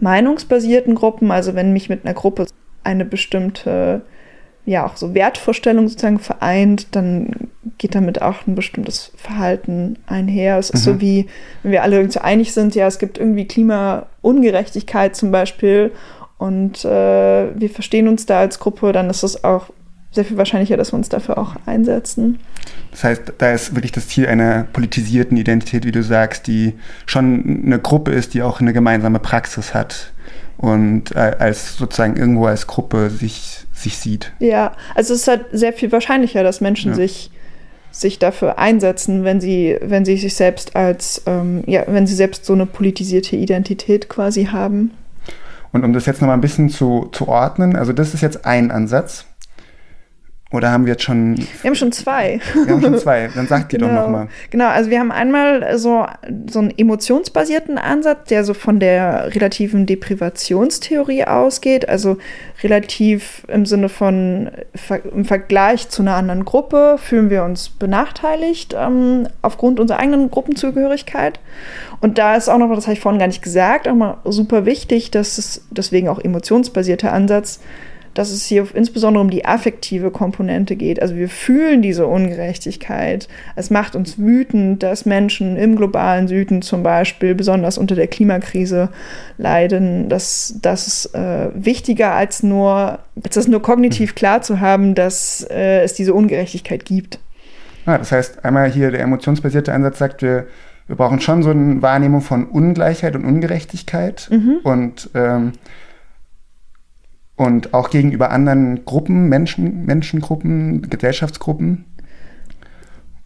[0.00, 2.46] meinungsbasierten Gruppen, also wenn mich mit einer Gruppe
[2.82, 4.00] eine bestimmte
[4.66, 7.30] ja auch so Wertvorstellungen sozusagen vereint, dann
[7.78, 10.58] geht damit auch ein bestimmtes Verhalten einher.
[10.58, 10.92] Es ist mhm.
[10.92, 11.26] so wie,
[11.62, 15.92] wenn wir alle irgendwie einig sind, ja, es gibt irgendwie Klimaungerechtigkeit zum Beispiel
[16.38, 16.88] und äh,
[17.58, 19.70] wir verstehen uns da als Gruppe, dann ist es auch
[20.10, 22.40] sehr viel wahrscheinlicher, dass wir uns dafür auch einsetzen.
[22.90, 26.74] Das heißt, da ist wirklich das Ziel einer politisierten Identität, wie du sagst, die
[27.04, 30.12] schon eine Gruppe ist, die auch eine gemeinsame Praxis hat
[30.56, 34.32] und äh, als sozusagen irgendwo als Gruppe sich, sich sieht.
[34.40, 36.96] Ja, also es ist halt sehr viel wahrscheinlicher, dass Menschen Ja.
[36.96, 37.30] sich,
[37.90, 42.44] sich dafür einsetzen, wenn sie, wenn sie sich selbst als, ähm, ja, wenn sie selbst
[42.44, 44.90] so eine politisierte Identität quasi haben.
[45.72, 48.70] Und um das jetzt nochmal ein bisschen zu, zu ordnen, also das ist jetzt ein
[48.70, 49.26] Ansatz.
[50.56, 52.40] Oder haben wir jetzt schon, Wir haben schon zwei.
[52.64, 54.28] wir haben schon zwei, dann sag die doch nochmal.
[54.48, 56.06] Genau, also wir haben einmal so,
[56.50, 62.16] so einen emotionsbasierten Ansatz, der so von der relativen Deprivationstheorie ausgeht, also
[62.62, 64.50] relativ im Sinne von
[65.12, 71.38] im Vergleich zu einer anderen Gruppe fühlen wir uns benachteiligt ähm, aufgrund unserer eigenen Gruppenzugehörigkeit.
[72.00, 74.64] Und da ist auch noch, das habe ich vorhin gar nicht gesagt, auch mal super
[74.64, 77.60] wichtig, dass es deswegen auch emotionsbasierter Ansatz,
[78.18, 81.02] dass es hier insbesondere um die affektive Komponente geht.
[81.02, 83.28] Also wir fühlen diese Ungerechtigkeit.
[83.56, 88.88] Es macht uns wütend, dass Menschen im globalen Süden zum Beispiel besonders unter der Klimakrise
[89.36, 90.08] leiden.
[90.08, 95.46] Das, das ist äh, wichtiger als nur, als das nur kognitiv klar zu haben, dass
[95.50, 97.18] äh, es diese Ungerechtigkeit gibt.
[97.84, 100.46] Ah, das heißt, einmal hier der emotionsbasierte Ansatz sagt, wir,
[100.86, 104.28] wir brauchen schon so eine Wahrnehmung von Ungleichheit und Ungerechtigkeit
[104.64, 105.52] und, ähm,
[107.36, 111.84] und auch gegenüber anderen Gruppen, Menschen, Menschengruppen, Gesellschaftsgruppen.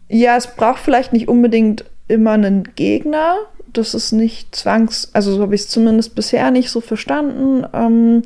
[0.09, 3.35] Ja, es braucht vielleicht nicht unbedingt immer einen Gegner.
[3.71, 7.65] Das ist nicht zwangs, also so habe ich es zumindest bisher nicht so verstanden.
[7.73, 8.23] Ähm,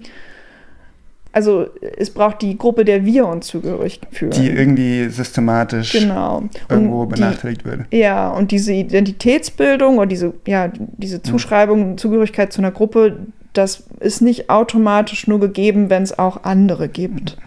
[1.32, 1.68] also
[1.98, 4.32] es braucht die Gruppe, der wir uns zugehörig fühlen.
[4.32, 6.44] die irgendwie systematisch genau.
[6.70, 7.82] irgendwo benachteiligt wird.
[7.92, 14.22] Ja, und diese Identitätsbildung oder diese, ja, diese Zuschreibung, Zugehörigkeit zu einer Gruppe, das ist
[14.22, 17.38] nicht automatisch nur gegeben, wenn es auch andere gibt.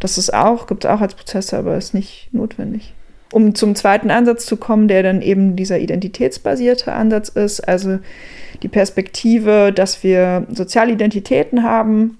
[0.00, 2.94] Das ist auch, gibt es auch als Prozesse, aber ist nicht notwendig.
[3.32, 7.98] Um zum zweiten Ansatz zu kommen, der dann eben dieser identitätsbasierte Ansatz ist, also
[8.62, 12.16] die Perspektive, dass wir soziale Identitäten haben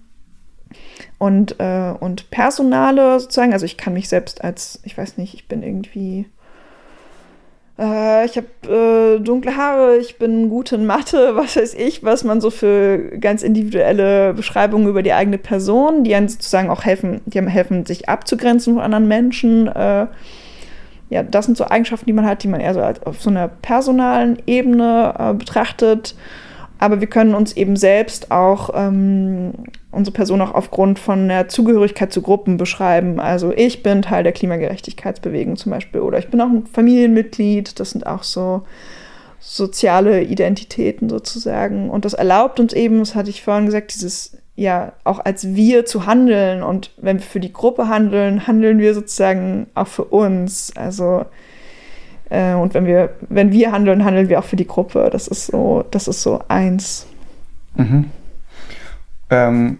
[1.18, 5.48] und, äh, und personale sozusagen, also ich kann mich selbst als, ich weiß nicht, ich
[5.48, 6.26] bin irgendwie
[7.78, 12.24] äh, ich habe äh, dunkle Haare, ich bin gut in Mathe, was weiß ich, was
[12.24, 17.20] man so für ganz individuelle Beschreibungen über die eigene Person, die einem sozusagen auch helfen,
[17.26, 19.68] die einem helfen, sich abzugrenzen von anderen Menschen.
[19.68, 20.06] Äh,
[21.10, 23.48] ja, das sind so Eigenschaften, die man hat, die man eher so auf so einer
[23.48, 26.14] personalen Ebene äh, betrachtet.
[26.78, 29.52] Aber wir können uns eben selbst auch ähm,
[29.90, 33.20] unsere Person auch aufgrund von der Zugehörigkeit zu Gruppen beschreiben.
[33.20, 37.80] Also ich bin Teil der Klimagerechtigkeitsbewegung zum Beispiel oder ich bin auch ein Familienmitglied.
[37.80, 38.62] Das sind auch so
[39.40, 41.88] soziale Identitäten sozusagen.
[41.90, 45.86] Und das erlaubt uns eben, das hatte ich vorhin gesagt, dieses ja auch als wir
[45.86, 46.62] zu handeln.
[46.62, 50.72] Und wenn wir für die Gruppe handeln, handeln wir sozusagen auch für uns.
[50.76, 51.24] Also
[52.28, 55.08] äh, und wenn wir, wenn wir handeln, handeln wir auch für die Gruppe.
[55.10, 57.06] Das ist so, das ist so eins.
[57.76, 58.10] Mhm.
[59.30, 59.78] Ähm,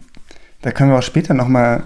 [0.63, 1.85] da können wir auch später nochmal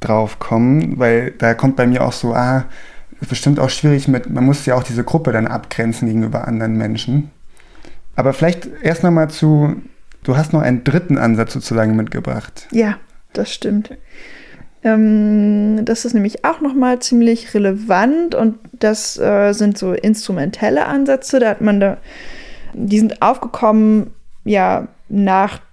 [0.00, 2.64] drauf kommen, weil da kommt bei mir auch so, ah,
[3.28, 7.30] bestimmt auch schwierig mit, man muss ja auch diese Gruppe dann abgrenzen gegenüber anderen Menschen.
[8.14, 9.76] Aber vielleicht erst nochmal zu,
[10.22, 12.68] du hast noch einen dritten Ansatz sozusagen mitgebracht.
[12.70, 12.96] Ja,
[13.32, 13.90] das stimmt.
[14.84, 21.40] Ähm, das ist nämlich auch nochmal ziemlich relevant und das äh, sind so instrumentelle Ansätze.
[21.40, 21.98] Da hat man da,
[22.74, 24.12] die sind aufgekommen,
[24.44, 24.88] ja,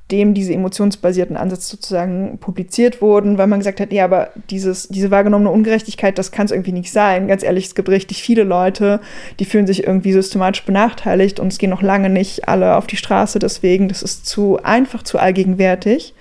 [0.06, 5.10] nachdem diese emotionsbasierten Ansätze sozusagen publiziert wurden, weil man gesagt hat, ja, aber dieses, diese
[5.10, 7.28] wahrgenommene Ungerechtigkeit, das kann es irgendwie nicht sein.
[7.28, 9.00] Ganz ehrlich, es gibt richtig viele Leute,
[9.40, 12.98] die fühlen sich irgendwie systematisch benachteiligt und es gehen noch lange nicht alle auf die
[12.98, 13.88] Straße deswegen.
[13.88, 16.14] Das ist zu einfach, zu allgegenwärtig.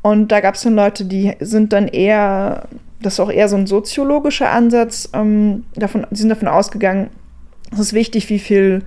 [0.00, 2.68] Und da gab es dann Leute, die sind dann eher,
[3.02, 7.10] das ist auch eher so ein soziologischer Ansatz, ähm, davon, die sind davon ausgegangen,
[7.72, 8.82] es ist wichtig, wie viel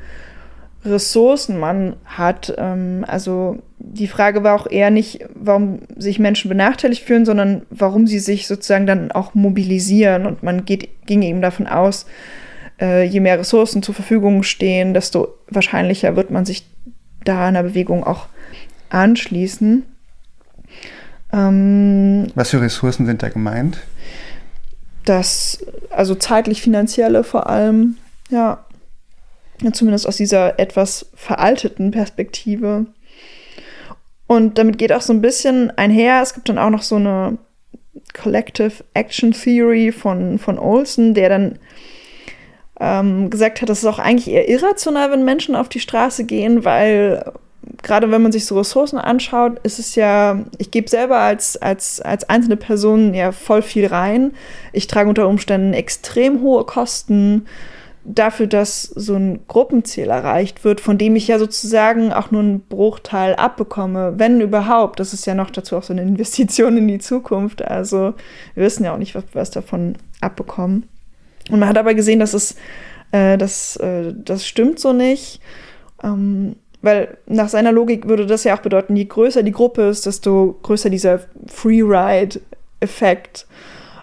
[0.90, 2.54] Ressourcen man hat.
[2.58, 8.08] Ähm, also die Frage war auch eher nicht, warum sich Menschen benachteiligt fühlen, sondern warum
[8.08, 10.26] sie sich sozusagen dann auch mobilisieren.
[10.26, 12.06] Und man geht, ging eben davon aus,
[12.80, 16.70] äh, je mehr Ressourcen zur Verfügung stehen, desto wahrscheinlicher wird man sich
[17.24, 18.28] da einer Bewegung auch
[18.90, 19.84] anschließen.
[21.34, 23.80] Ähm, Was für Ressourcen sind da gemeint?
[25.08, 27.98] das, also zeitlich finanzielle vor allem,
[28.30, 28.64] ja.
[29.74, 32.86] Zumindest aus dieser etwas veralteten Perspektive.
[34.28, 37.38] Und damit geht auch so ein bisschen einher, es gibt dann auch noch so eine
[38.14, 41.60] Collective Action Theory von, von Olson, der dann
[42.80, 46.64] ähm, gesagt hat, das ist auch eigentlich eher irrational, wenn Menschen auf die Straße gehen,
[46.64, 47.32] weil
[47.82, 52.02] gerade wenn man sich so Ressourcen anschaut, ist es ja, ich gebe selber als, als,
[52.02, 54.34] als einzelne Person ja voll viel rein.
[54.74, 57.46] Ich trage unter Umständen extrem hohe Kosten
[58.08, 62.62] dafür, dass so ein Gruppenziel erreicht wird, von dem ich ja sozusagen auch nur einen
[62.62, 65.00] Bruchteil abbekomme, wenn überhaupt.
[65.00, 67.62] Das ist ja noch dazu auch so eine Investition in die Zukunft.
[67.62, 68.14] Also
[68.56, 70.88] wir wissen ja auch nicht, was wir davon abbekommen.
[71.50, 72.56] Und man hat aber gesehen, dass es,
[73.12, 75.42] äh, das, äh, das stimmt so nicht.
[76.04, 80.06] Ähm, weil nach seiner Logik würde das ja auch bedeuten, je größer die Gruppe ist,
[80.06, 83.48] desto größer dieser Freeride-Effekt.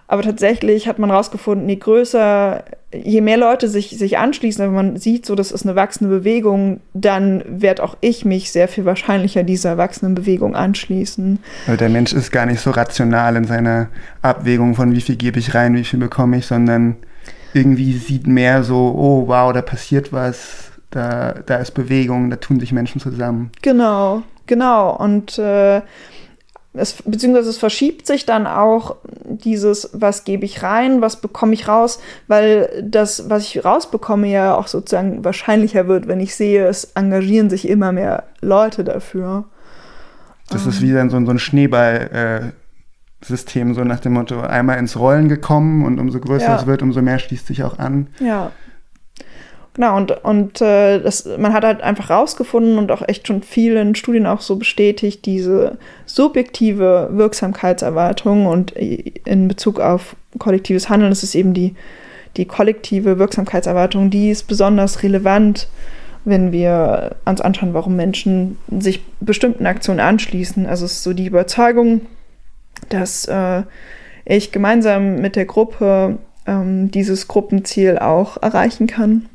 [0.07, 2.63] Aber tatsächlich hat man herausgefunden, je größer,
[2.93, 6.79] je mehr Leute sich, sich anschließen, wenn man sieht, so das ist eine wachsende Bewegung,
[6.93, 11.39] dann werde auch ich mich sehr viel wahrscheinlicher dieser wachsenden Bewegung anschließen.
[11.65, 13.87] Weil der Mensch ist gar nicht so rational in seiner
[14.21, 16.97] Abwägung von wie viel gebe ich rein, wie viel bekomme ich, sondern
[17.53, 22.59] irgendwie sieht mehr so, oh wow, da passiert was, da, da ist Bewegung, da tun
[22.59, 23.49] sich Menschen zusammen.
[23.63, 24.95] Genau, genau.
[24.95, 25.81] Und äh,
[26.77, 31.67] es, beziehungsweise es verschiebt sich dann auch dieses, was gebe ich rein, was bekomme ich
[31.67, 36.85] raus, weil das, was ich rausbekomme, ja auch sozusagen wahrscheinlicher wird, wenn ich sehe, es
[36.95, 39.45] engagieren sich immer mehr Leute dafür.
[40.49, 45.27] Das ist wie dann so, so ein Schneeball-System, so nach dem Motto, einmal ins Rollen
[45.27, 46.55] gekommen und umso größer Ja.
[46.55, 48.07] es wird, umso mehr schließt sich auch an.
[48.19, 48.51] Ja.
[49.75, 53.93] Genau, und, und äh, das, man hat halt einfach rausgefunden und auch echt schon vielen
[53.95, 55.77] Studien auch so bestätigt, diese
[56.15, 61.75] subjektive Wirksamkeitserwartung und in Bezug auf kollektives Handeln ist es eben die,
[62.37, 65.67] die kollektive Wirksamkeitserwartung, die ist besonders relevant,
[66.23, 70.65] wenn wir uns anschauen, warum Menschen sich bestimmten Aktionen anschließen.
[70.65, 72.01] Also es ist so die Überzeugung,
[72.87, 73.63] dass äh,
[74.23, 79.25] ich gemeinsam mit der Gruppe ähm, dieses Gruppenziel auch erreichen kann.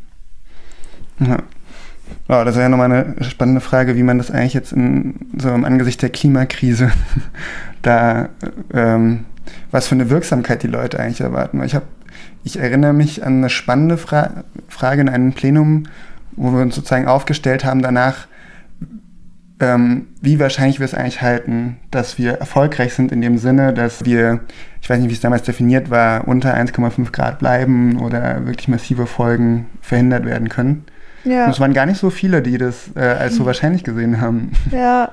[1.19, 1.43] Ja.
[2.29, 5.51] Wow, das wäre ja nochmal eine spannende Frage, wie man das eigentlich jetzt in, so
[5.51, 6.91] im Angesicht der Klimakrise
[7.83, 8.29] da,
[8.73, 9.25] ähm,
[9.71, 11.63] was für eine Wirksamkeit die Leute eigentlich erwarten.
[11.65, 11.87] Ich habe,
[12.45, 15.85] ich erinnere mich an eine spannende Fra Frage in einem Plenum,
[16.33, 18.29] wo wir uns sozusagen aufgestellt haben danach,
[19.61, 24.05] ähm, wie wahrscheinlich wir es eigentlich halten, dass wir erfolgreich sind in dem Sinne, dass
[24.05, 24.41] wir,
[24.81, 29.07] ich weiß nicht, wie es damals definiert war, unter 1,5 Grad bleiben oder wirklich massive
[29.07, 30.85] Folgen verhindert werden können.
[31.25, 31.47] Ja.
[31.47, 34.53] Und es waren gar nicht so viele, die das äh, als so wahrscheinlich gesehen haben.
[34.73, 35.13] Ja.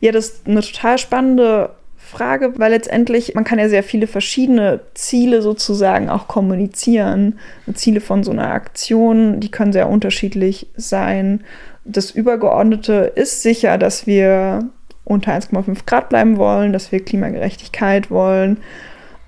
[0.00, 4.80] ja, das ist eine total spannende Frage, weil letztendlich, man kann ja sehr viele verschiedene
[4.94, 7.38] Ziele sozusagen auch kommunizieren.
[7.74, 11.44] Ziele von so einer Aktion, die können sehr unterschiedlich sein.
[11.84, 14.64] Das Übergeordnete ist sicher, dass wir
[15.04, 18.58] unter 1,5 Grad bleiben wollen, dass wir Klimagerechtigkeit wollen.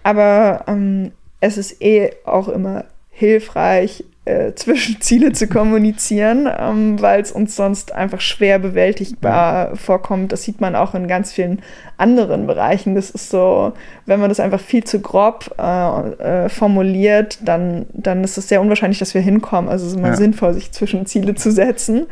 [0.03, 7.33] Aber ähm, es ist eh auch immer hilfreich, äh, Zwischenziele zu kommunizieren, ähm, weil es
[7.33, 10.31] uns sonst einfach schwer bewältigbar vorkommt.
[10.31, 11.61] Das sieht man auch in ganz vielen
[11.97, 12.95] anderen Bereichen.
[12.95, 13.73] Das ist so,
[14.07, 18.61] wenn man das einfach viel zu grob äh, äh, formuliert, dann, dann ist es sehr
[18.61, 19.69] unwahrscheinlich, dass wir hinkommen.
[19.69, 20.17] Also es ist immer Ja.
[20.17, 22.07] sinnvoll, sich Zwischenziele zu setzen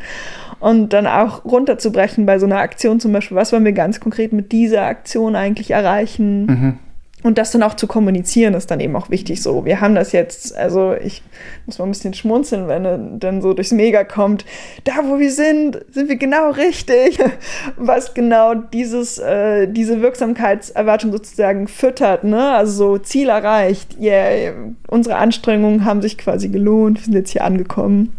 [0.59, 3.37] und dann auch runterzubrechen bei so einer Aktion zum Beispiel.
[3.37, 6.45] Was wollen wir ganz konkret mit dieser Aktion eigentlich erreichen?
[6.45, 6.79] Mhm.
[7.23, 9.43] Und das dann auch zu kommunizieren, ist dann eben auch wichtig.
[9.43, 11.21] So, wir haben das jetzt, also ich
[11.65, 14.45] muss mal ein bisschen schmunzeln, wenn er dann so durchs Mega kommt.
[14.85, 17.19] Da, wo wir sind, sind wir genau richtig.
[17.77, 22.53] Was genau dieses, äh, diese Wirksamkeitserwartung sozusagen füttert, ne?
[22.53, 23.97] Also so Ziel erreicht.
[23.99, 24.53] Yeah,
[24.87, 26.99] unsere Anstrengungen haben sich quasi gelohnt.
[26.99, 28.13] Wir sind jetzt hier angekommen.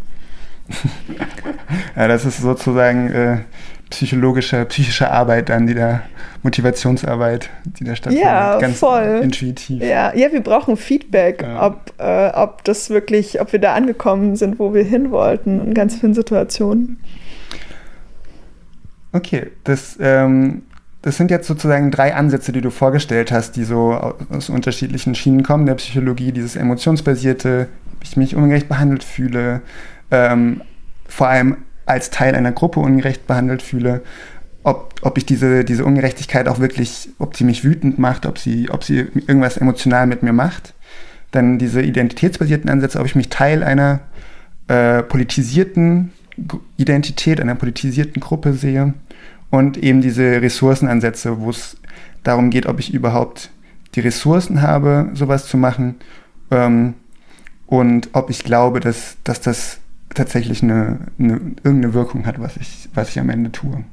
[1.96, 3.38] Ja, das ist sozusagen äh,
[3.92, 6.02] psychologische, psychische Arbeit dann, die da,
[6.42, 8.24] Motivationsarbeit, die da stattfindet.
[8.26, 9.20] Ja, Ganz voll.
[9.22, 9.82] intuitiv.
[9.82, 11.66] Ja, ja, wir brauchen Feedback, Ja.
[11.66, 15.74] ob, äh, ob das wirklich, ob wir da angekommen sind, wo wir hin wollten in
[15.74, 16.98] ganz vielen Situationen.
[19.12, 20.62] Okay, das, ähm,
[21.02, 25.14] das sind jetzt sozusagen drei Ansätze, die du vorgestellt hast, die so au- aus unterschiedlichen
[25.14, 25.66] Schienen kommen.
[25.66, 29.60] Der Psychologie, dieses emotionsbasierte, ob ich mich ungerecht behandelt fühle,
[30.10, 30.62] ähm,
[31.06, 34.02] vor allem als Teil einer Gruppe ungerecht behandelt fühle,
[34.64, 38.70] ob, ob ich diese, diese Ungerechtigkeit auch wirklich, ob sie mich wütend macht, ob sie,
[38.70, 40.74] ob sie irgendwas emotional mit mir macht.
[41.32, 44.00] Dann diese identitätsbasierten Ansätze, ob ich mich Teil einer
[44.68, 46.12] äh, politisierten
[46.76, 48.94] Identität, einer politisierten Gruppe sehe
[49.50, 51.76] und eben diese Ressourcenansätze, wo es
[52.22, 53.50] darum geht, ob ich überhaupt
[53.94, 55.96] die Ressourcen habe, sowas zu machen
[56.50, 56.94] ähm,
[57.66, 59.78] und ob ich glaube, dass, dass das
[60.14, 63.84] tatsächlich eine, eine, irgendeine Wirkung hat, was ich, was ich am Ende tue.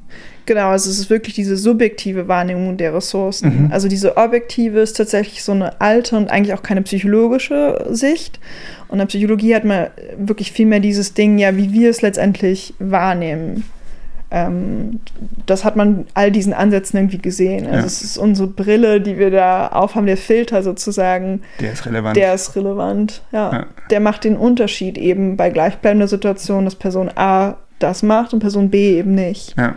[0.46, 3.66] Genau, also es ist wirklich diese subjektive Wahrnehmung der Ressourcen.
[3.66, 3.72] Mhm.
[3.72, 8.40] Also diese objektive ist tatsächlich so eine alte und eigentlich auch keine psychologische Sicht.
[8.88, 12.02] Und in der Psychologie hat man wirklich viel mehr dieses Ding, ja, wie wir es
[12.02, 13.64] letztendlich wahrnehmen.
[14.30, 15.00] Ähm,
[15.46, 17.66] das hat man all diesen Ansätzen irgendwie gesehen.
[17.66, 17.84] Also Ja.
[17.84, 22.16] es ist unsere Brille, die wir da aufhaben, der Filter sozusagen, Der ist relevant.
[22.16, 23.22] der ist relevant.
[23.32, 23.52] Ja.
[23.52, 23.66] Ja.
[23.90, 28.70] Der macht den Unterschied eben bei gleichbleibender Situation, dass Person A das macht und Person
[28.70, 29.54] B eben nicht.
[29.58, 29.74] Ja.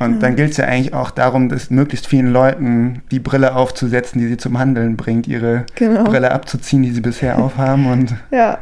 [0.00, 4.20] Und dann gilt es ja eigentlich auch darum, dass möglichst vielen Leuten die Brille aufzusetzen,
[4.20, 6.04] die sie zum Handeln bringt, ihre Genau.
[6.04, 7.86] Brille abzuziehen, die sie bisher aufhaben.
[7.92, 8.58] Und Ja.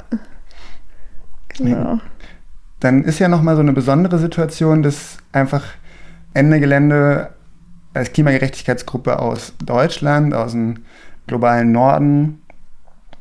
[1.56, 2.00] Genau.
[2.80, 5.64] Dann ist ja nochmal so eine besondere Situation, dass einfach
[6.34, 7.30] Ende Gelände
[7.94, 10.76] als Klimagerechtigkeitsgruppe aus Deutschland, aus dem
[11.26, 12.40] globalen Norden,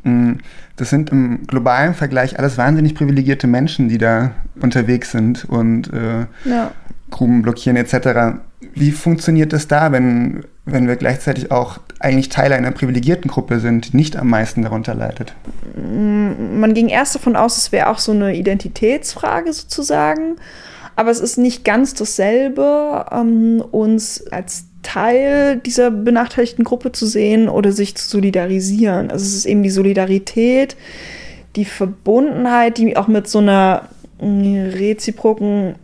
[0.04, 0.36] mh,
[0.76, 6.26] das sind im globalen Vergleich alles wahnsinnig privilegierte Menschen, die da unterwegs sind und äh,
[6.46, 6.72] Ja.
[7.10, 8.40] Gruben blockieren etc.
[8.76, 13.92] Wie funktioniert das da, wenn, wenn wir gleichzeitig auch eigentlich Teil einer privilegierten Gruppe sind,
[13.92, 15.34] die nicht am meisten darunter leidet?
[15.76, 20.36] man ging erst davon aus, es wäre auch so eine Identitätsfrage sozusagen.
[20.96, 27.48] Aber es ist nicht ganz dasselbe, ähm, uns als Teil dieser benachteiligten Gruppe zu sehen
[27.48, 29.12] oder sich zu solidarisieren.
[29.12, 30.76] Also es ist eben die Solidarität,
[31.56, 33.90] die Verbundenheit, die auch mit so einer
[34.22, 35.76] mh, reziproken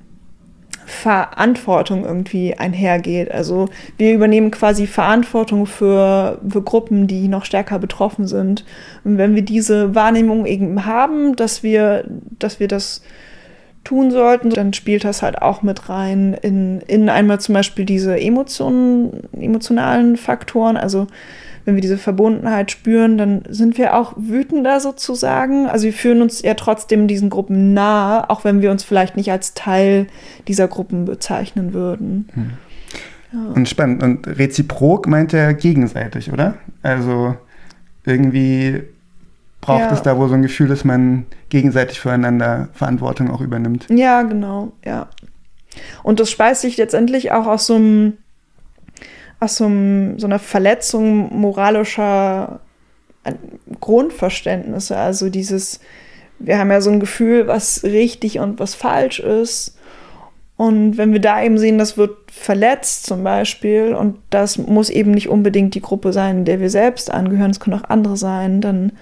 [0.86, 3.32] Verantwortung irgendwie einhergeht.
[3.32, 3.68] Also
[3.98, 8.64] wir übernehmen quasi Verantwortung für, für Gruppen, die noch stärker betroffen sind.
[9.04, 12.06] Und wenn wir diese Wahrnehmung eben haben, dass wir,
[12.40, 13.02] dass wir das
[13.84, 18.20] tun sollten, dann spielt das halt auch mit rein in, in einmal zum Beispiel diese
[18.20, 20.78] Emotionen, emotionalen Faktoren.
[20.78, 21.08] Also
[21.66, 25.68] wenn wir diese Verbundenheit spüren, dann sind wir auch wütender sozusagen.
[25.68, 29.32] Also wir fühlen uns ja trotzdem diesen Gruppen nahe, auch wenn wir uns vielleicht nicht
[29.32, 30.08] als Teil
[30.48, 32.30] dieser Gruppen bezeichnen würden.
[33.54, 34.04] Und spannend.
[34.04, 36.54] Und reziprok meint er gegenseitig, oder?
[36.84, 37.36] Also
[38.06, 38.84] irgendwie
[39.60, 39.92] braucht Ja.
[39.94, 43.88] es da wohl so ein Gefühl, dass man gegenseitig füreinander Verantwortung auch übernimmt.
[43.90, 45.08] Ja, genau, ja.
[46.04, 48.14] Und das speist sich letztendlich auch aus so einem,
[49.40, 52.60] aus so, einem, so einer Verletzung moralischer
[53.80, 54.98] Grundverständnisse.
[54.98, 55.80] Also dieses,
[56.40, 59.78] wir haben ja so ein Gefühl, was richtig und was falsch ist.
[60.58, 65.12] Und wenn wir da eben sehen, das wird verletzt zum Beispiel, und das muss eben
[65.12, 68.94] nicht unbedingt die Gruppe sein, der wir selbst angehören, es können auch andere sein, dann,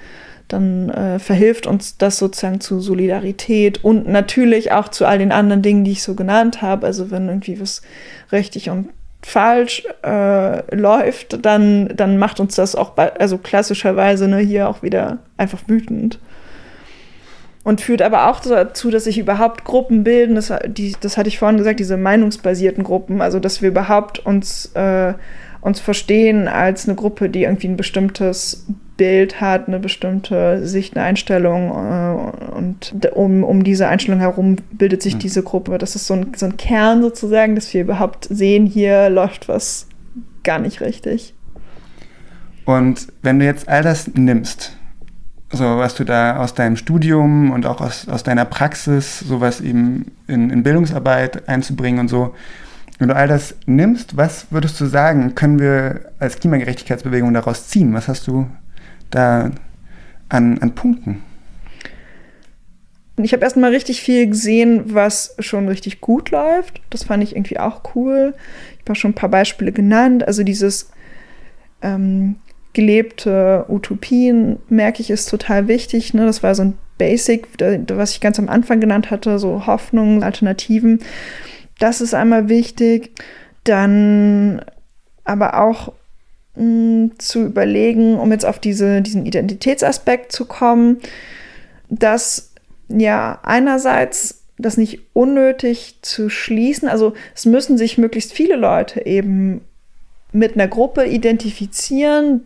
[0.48, 5.62] dann äh, verhilft uns das sozusagen zu Solidarität und natürlich auch zu all den anderen
[5.62, 6.88] Dingen, die ich so genannt habe.
[6.88, 7.84] Also wenn irgendwie was
[8.32, 8.90] richtig und
[9.26, 14.84] falsch äh, läuft, dann, dann macht uns das auch, bei, also klassischerweise ne, hier auch
[14.84, 16.20] wieder einfach wütend.
[17.64, 21.40] Und führt aber auch dazu, dass sich überhaupt Gruppen bilden, das, die, das hatte ich
[21.40, 25.14] vorhin gesagt, diese meinungsbasierten Gruppen, also dass wir überhaupt uns, äh,
[25.64, 28.66] uns verstehen als eine Gruppe, die irgendwie ein bestimmtes
[28.98, 35.02] Bild hat, eine bestimmte Sicht, eine Einstellung äh, und um, um diese Einstellung herum bildet
[35.02, 35.78] sich diese Gruppe.
[35.78, 39.88] Das ist so ein, so ein Kern sozusagen, dass wir überhaupt sehen, hier läuft was
[40.44, 41.34] gar nicht richtig.
[42.66, 44.78] Und wenn du jetzt all das nimmst,
[45.50, 50.12] so was du da aus deinem Studium und auch aus, aus deiner Praxis, sowas eben
[50.28, 52.34] in, in Bildungsarbeit einzubringen und so,
[53.04, 57.94] wenn du all das nimmst, was würdest du sagen, können wir als Klimagerechtigkeitsbewegung daraus ziehen?
[57.94, 58.48] Was hast du
[59.10, 59.52] da
[60.30, 61.22] an, an Punkten?
[63.18, 66.80] Ich habe erstmal richtig viel gesehen, was schon richtig gut läuft.
[66.92, 68.36] Das fand ich irgendwie auch cool.
[68.82, 70.26] Ich habe schon ein paar Beispiele genannt.
[70.26, 70.90] Also dieses
[71.82, 72.38] ähm,
[72.72, 76.14] gelebte Utopien, merke ich, ist total wichtig.
[76.14, 76.26] Ne?
[76.26, 77.50] Das war so ein Basic,
[77.90, 81.02] was ich ganz am Anfang genannt hatte, so Hoffnungen, Alternativen.
[81.84, 83.12] Das ist einmal wichtig.
[83.66, 84.62] Dann
[85.26, 85.92] aber auch
[86.56, 91.00] mh, zu überlegen, um jetzt auf diese, diesen Identitätsaspekt zu kommen,
[91.90, 92.54] dass
[92.88, 99.60] ja einerseits das nicht unnötig zu schließen, also es müssen sich möglichst viele Leute eben
[100.32, 102.46] mit einer Gruppe identifizieren,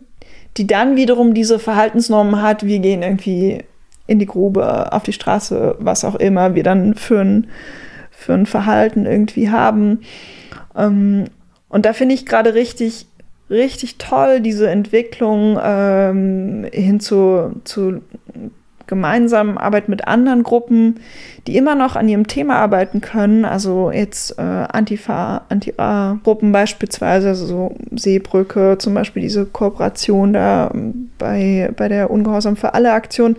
[0.56, 3.62] die dann wiederum diese Verhaltensnormen hat, wir gehen irgendwie
[4.08, 7.46] in die Grube, auf die Straße, was auch immer wir dann für ein,
[8.28, 10.00] für ein Verhalten irgendwie haben.
[10.76, 11.24] Ähm,
[11.70, 13.06] und da finde ich gerade richtig,
[13.48, 18.02] richtig toll, diese Entwicklung ähm, hin zu, zu
[18.86, 21.00] gemeinsamen Arbeit mit anderen Gruppen,
[21.46, 23.46] die immer noch an ihrem Thema arbeiten können.
[23.46, 31.10] Also jetzt äh, Antifa, Anti-A-Gruppen beispielsweise, also so Seebrücke, zum Beispiel diese Kooperation da ähm,
[31.16, 33.36] bei, bei der Ungehorsam für alle Aktion.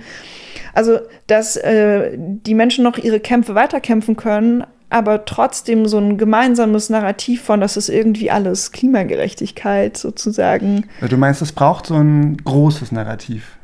[0.74, 6.90] Also, dass äh, die Menschen noch ihre Kämpfe weiterkämpfen können, aber trotzdem so ein gemeinsames
[6.90, 10.86] Narrativ von, das ist irgendwie alles Klimagerechtigkeit sozusagen.
[11.08, 13.60] Du meinst, es braucht so ein großes Narrativ.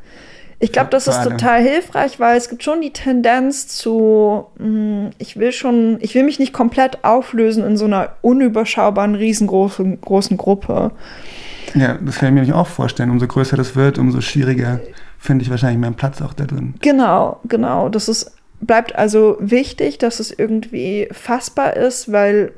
[0.58, 5.36] Ich glaube, das ist total hilfreich, weil es gibt schon die Tendenz zu, mh, ich
[5.36, 10.92] will schon, ich will mich nicht komplett auflösen in so einer unüberschaubaren, riesengroßen großen Gruppe.
[11.74, 13.10] Ja, das kann ich mir nämlich auch vorstellen.
[13.10, 14.80] Umso größer das wird, umso schwieriger
[15.18, 16.74] finde ich wahrscheinlich meinen Platz auch da drin.
[16.80, 17.90] Genau, genau.
[17.90, 22.52] Das ist, bleibt also wichtig, dass es irgendwie fassbar ist, weil,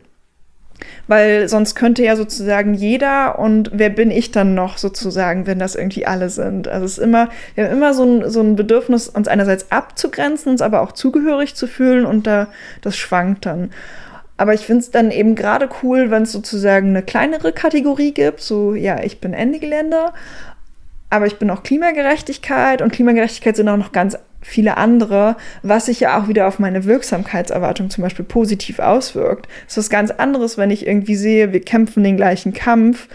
[1.07, 5.75] weil sonst könnte ja sozusagen jeder und wer bin ich dann noch sozusagen, wenn das
[5.75, 6.69] irgendwie alle sind.
[6.69, 10.53] Also es ist immer, wir haben immer so ein, so ein Bedürfnis, uns einerseits abzugrenzen,
[10.53, 12.49] uns aber auch zugehörig zu fühlen und da,
[12.81, 13.71] das schwankt dann.
[14.37, 18.41] Aber ich finde es dann eben gerade cool, wenn es sozusagen eine kleinere Kategorie gibt,
[18.41, 20.13] so ja, ich bin Ende Gelände,
[21.11, 26.01] aber ich bin auch Klimagerechtigkeit und Klimagerechtigkeit sind auch noch ganz viele andere, was sich
[26.01, 29.49] ja auch wieder auf meine Wirksamkeitserwartung zum Beispiel positiv auswirkt.
[29.67, 33.09] Das ist was ganz anderes, wenn ich irgendwie sehe, wir kämpfen den gleichen Kampf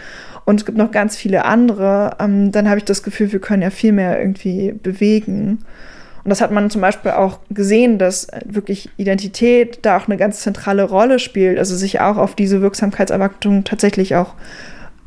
[0.44, 3.62] und es gibt noch ganz viele andere, ähm, dann habe ich das Gefühl, wir können
[3.62, 5.60] ja viel mehr irgendwie bewegen.
[6.22, 10.40] Und das hat man zum Beispiel auch gesehen, dass wirklich Identität da auch eine ganz
[10.40, 14.34] zentrale Rolle spielt, also sich auch auf diese Wirksamkeitserwartung tatsächlich auch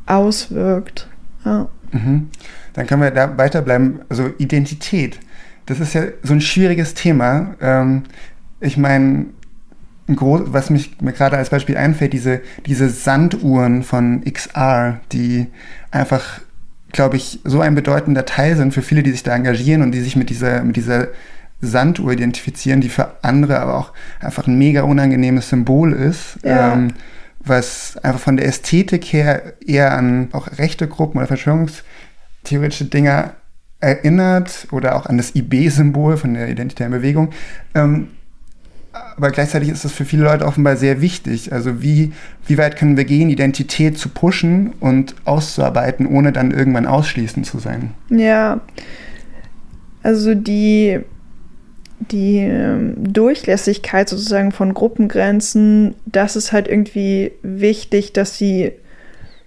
[0.06, 1.08] auswirkt.
[1.44, 1.68] Ja.
[1.90, 2.30] Mhm.
[2.74, 4.00] Dann können wir da weiterbleiben.
[4.08, 5.18] Also Identität,
[5.68, 7.54] das ist ja so ein schwieriges Thema.
[7.60, 8.04] Ähm,
[8.58, 9.26] ich meine,
[10.06, 15.48] was mich mir gerade als Beispiel einfällt, diese, diese Sanduhren von XR, die
[15.90, 16.40] einfach,
[16.92, 20.00] glaube ich, so ein bedeutender Teil sind für viele, die sich da engagieren und die
[20.00, 21.08] sich mit dieser, mit dieser
[21.60, 26.38] Sanduhr identifizieren, die für andere aber auch einfach ein mega unangenehmes Symbol ist.
[26.42, 26.72] Ja.
[26.72, 26.94] Ähm,
[27.40, 33.32] was einfach von der Ästhetik her eher an auch rechte Gruppen oder verschwörungstheoretische Dinge
[33.80, 37.30] erinnert oder auch an das IB-Symbol von der identitären Bewegung.
[37.74, 38.08] Ähm,
[39.16, 41.52] aber gleichzeitig ist das für viele Leute offenbar sehr wichtig.
[41.52, 42.12] Also wie,
[42.46, 47.58] wie weit können wir gehen, Identität zu pushen und auszuarbeiten, ohne dann irgendwann ausschließend zu
[47.58, 47.92] sein?
[48.10, 48.60] Ja,
[50.02, 51.00] also die,
[51.98, 58.72] die ähm, Durchlässigkeit sozusagen von Gruppengrenzen, das ist halt irgendwie wichtig, dass sie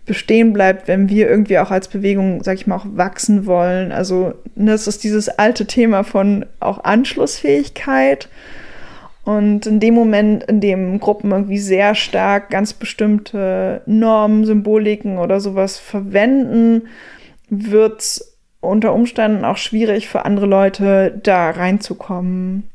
[0.06, 3.92] bestehen bleibt, wenn wir irgendwie auch als Bewegung, sag ich mal, auch wachsen wollen.
[3.92, 8.28] Also ne, das ist dieses alte Thema von auch Anschlussfähigkeit.
[9.24, 15.40] Und in dem Moment, in dem Gruppen irgendwie sehr stark ganz bestimmte Normen, Symboliken oder
[15.40, 16.88] sowas verwenden,
[17.50, 22.70] wird es unter Umständen auch schwierig für andere Leute da reinzukommen.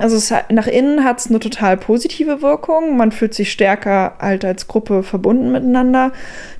[0.00, 2.96] Also es nach innen hat es eine total positive Wirkung.
[2.96, 6.12] Man fühlt sich stärker halt als Gruppe verbunden miteinander.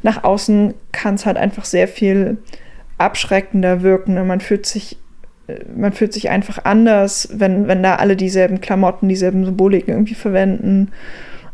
[0.03, 2.38] Nach außen kann es halt einfach sehr viel
[2.99, 4.26] abschreckender wirken.
[4.26, 4.99] Man fühlt sich
[5.74, 10.93] man fühlt sich einfach anders, wenn, wenn da alle dieselben Klamotten, dieselben Symboliken irgendwie verwenden.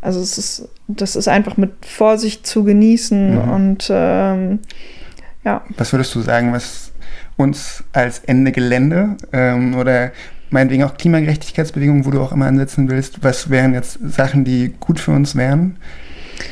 [0.03, 3.51] Also es ist, das ist einfach mit Vorsicht zu genießen Mhm.
[3.51, 4.59] und ähm,
[5.45, 5.62] ja.
[5.78, 6.93] Was würdest du sagen, was
[7.37, 10.12] uns als Ende Gelände ähm, oder
[10.51, 15.01] meinetwegen auch Klimagerechtigkeitsbewegung, wo du auch immer ansetzen willst, was wären jetzt Sachen, die gut
[15.01, 15.76] für uns wären?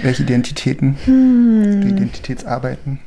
[0.02, 0.96] Welche Identitäten?
[1.06, 3.00] Oder Identitätsarbeiten?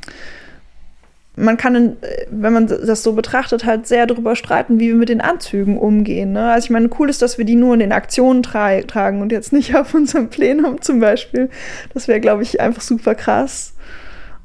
[1.38, 1.96] man kann,
[2.30, 6.32] wenn man das so betrachtet, halt sehr darüber streiten, wie wir mit den Anzügen umgehen.
[6.32, 6.50] Ne?
[6.50, 9.32] Also ich meine, cool ist, dass wir die nur in den Aktionen tra tragen und
[9.32, 11.50] jetzt nicht auf unserem Plenum zum Beispiel.
[11.94, 13.74] Das wäre, glaube ich, einfach super krass.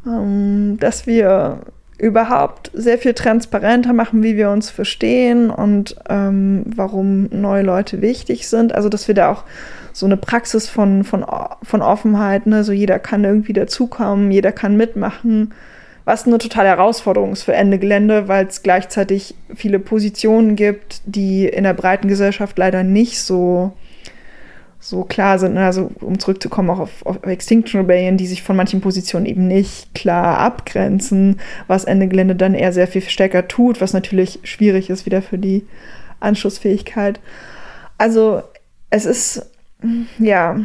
[0.05, 1.61] Ähm, dass wir
[1.97, 8.47] überhaupt sehr viel transparenter machen, wie wir uns verstehen und ähm, warum neue Leute wichtig
[8.47, 8.73] sind.
[8.73, 9.43] Also dass wir da auch
[9.93, 11.25] so eine Praxis von, von,
[11.61, 12.63] von Offenheit, ne?
[12.63, 15.53] so jeder kann irgendwie dazukommen, jeder kann mitmachen
[16.05, 21.47] was eine totale Herausforderung ist für Ende Gelände, weil es gleichzeitig viele Positionen gibt, die
[21.47, 23.71] in der breiten Gesellschaft leider nicht so,
[24.83, 25.53] so klar sind.
[25.53, 25.65] ne?
[25.65, 29.95] Also um zurückzukommen auch auf, auf Extinction Rebellion, die sich von manchen Positionen eben nicht
[29.95, 35.05] klar abgrenzen, was Ende Gelände dann eher sehr viel stärker tut, was natürlich schwierig ist
[35.05, 35.65] wieder für die
[36.19, 37.21] Anschlussfähigkeit.
[37.97, 38.43] Also
[38.89, 39.49] es ist,
[40.19, 40.59] ja,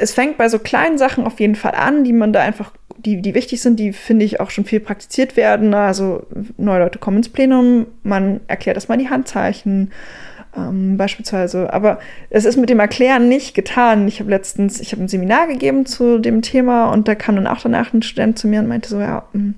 [0.00, 3.22] es fängt bei so kleinen Sachen auf jeden Fall an, die man da einfach die,
[3.22, 5.72] die wichtig sind, die finde ich auch schon viel praktiziert werden.
[5.72, 6.26] Also
[6.56, 9.92] neue Leute kommen ins Plenum, man erklärt erstmal die Handzeichen
[10.56, 11.72] ähm, beispielsweise.
[11.72, 11.98] Aber
[12.30, 14.06] es ist mit dem Erklären nicht getan.
[14.08, 17.46] Ich habe letztens, ich habe ein Seminar gegeben zu dem Thema und da kam dann
[17.46, 19.54] auch danach ein Student zu mir und meinte so, ja, mh,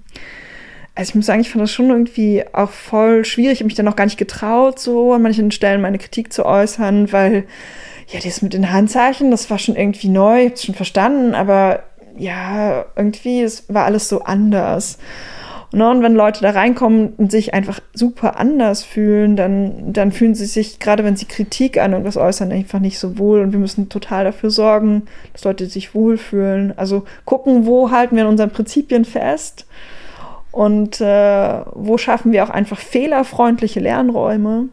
[0.94, 3.54] also ich muss sagen, ich fand das schon irgendwie auch voll schwierig.
[3.54, 6.46] Ich habe mich dann noch gar nicht getraut, so an manchen Stellen meine Kritik zu
[6.46, 7.44] äußern, weil
[8.08, 11.34] ja, das mit den Handzeichen, das war schon irgendwie neu, ich habe es schon verstanden,
[11.34, 11.84] aber
[12.16, 14.98] ja, irgendwie, es war alles so anders.
[15.74, 20.36] Und, und wenn Leute da reinkommen und sich einfach super anders fühlen, dann, dann fühlen
[20.36, 23.40] sie sich, gerade wenn sie Kritik an irgendwas äußern, einfach nicht so wohl.
[23.40, 25.02] Und wir müssen total dafür sorgen,
[25.32, 26.72] dass Leute sich wohlfühlen.
[26.76, 29.66] Also gucken, wo halten wir an unseren Prinzipien fest
[30.52, 34.68] Und äh, wo schaffen wir auch einfach fehlerfreundliche Lernräume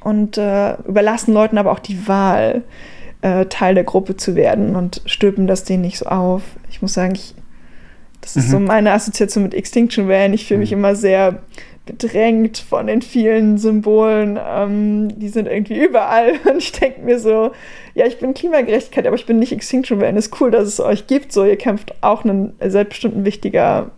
[0.00, 2.64] und äh, überlassen Leuten aber auch die Wahl,
[3.22, 6.42] äh, Teil der Gruppe zu werden und stülpen das denen nicht so auf.
[6.68, 7.34] Ich muss sagen, ich,
[8.22, 8.50] das ist Mhm.
[8.50, 10.32] so meine Assoziation mit Extinction Van.
[10.32, 11.40] Ich fühle mich immer sehr
[11.84, 14.38] bedrängt von den vielen Symbolen.
[14.42, 16.34] Ähm, die sind irgendwie überall.
[16.50, 17.50] Und ich denke mir so,
[17.94, 20.16] ja, ich bin Klimagerechtigkeit, aber ich bin nicht Extinction Van.
[20.16, 21.32] Ist cool, dass es euch gibt.
[21.32, 23.90] So, ihr kämpft auch einen selbstbestimmt ein wichtiger,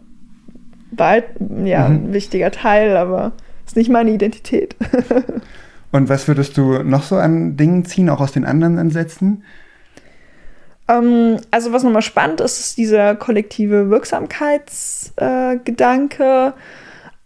[0.93, 1.25] Beit
[1.65, 1.95] ja, Mhm.
[1.95, 3.33] ein wichtiger Teil, aber
[3.67, 4.77] ist nicht meine Identität.
[5.93, 9.43] Und was würdest du noch so an Dingen ziehen, auch aus den anderen Ansätzen?
[10.89, 16.55] Ähm, also was nochmal spannend ist, ist dieser kollektive Wirksamkeitsgedanke.
[16.57, 16.61] Äh,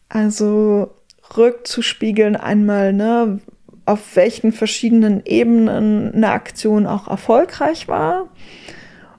[0.08, 0.90] also
[1.36, 3.40] rückzuspiegeln einmal, ne,
[3.84, 8.28] auf welchen verschiedenen Ebenen eine Aktion auch erfolgreich war,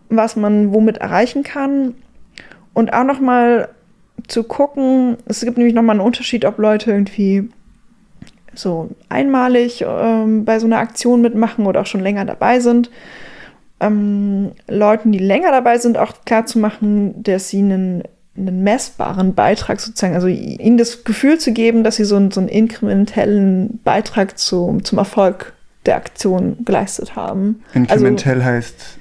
[0.10, 1.96] was man womit erreichen kann
[2.74, 3.70] und auch nochmal
[4.28, 7.50] zu gucken, es gibt nämlich nochmal einen Unterschied, ob Leute irgendwie
[8.54, 12.90] so einmalig ähm, bei so einer Aktion mitmachen oder auch schon länger dabei sind
[13.80, 18.04] ähm, Leuten, die länger dabei sind, auch klar zu machen, dass sie einen,
[18.38, 22.40] einen messbaren Beitrag sozusagen, also ihnen das Gefühl zu geben, dass sie so einen, so
[22.40, 25.54] einen inkrementellen Beitrag zu, zum Erfolg
[25.86, 27.64] der Aktion geleistet haben.
[27.74, 29.00] Inkrementell heißt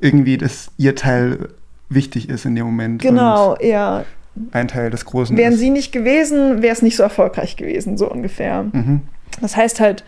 [0.00, 1.48] irgendwie, dass ihr Teil
[1.88, 3.02] wichtig ist in dem Moment.
[3.02, 4.04] Genau, ja.
[4.52, 5.60] ein Teil des Großen Wären ist.
[5.60, 8.64] sie nicht gewesen, wäre es nicht so erfolgreich gewesen, so ungefähr.
[8.64, 9.02] Mhm.
[9.40, 10.04] Das heißt halt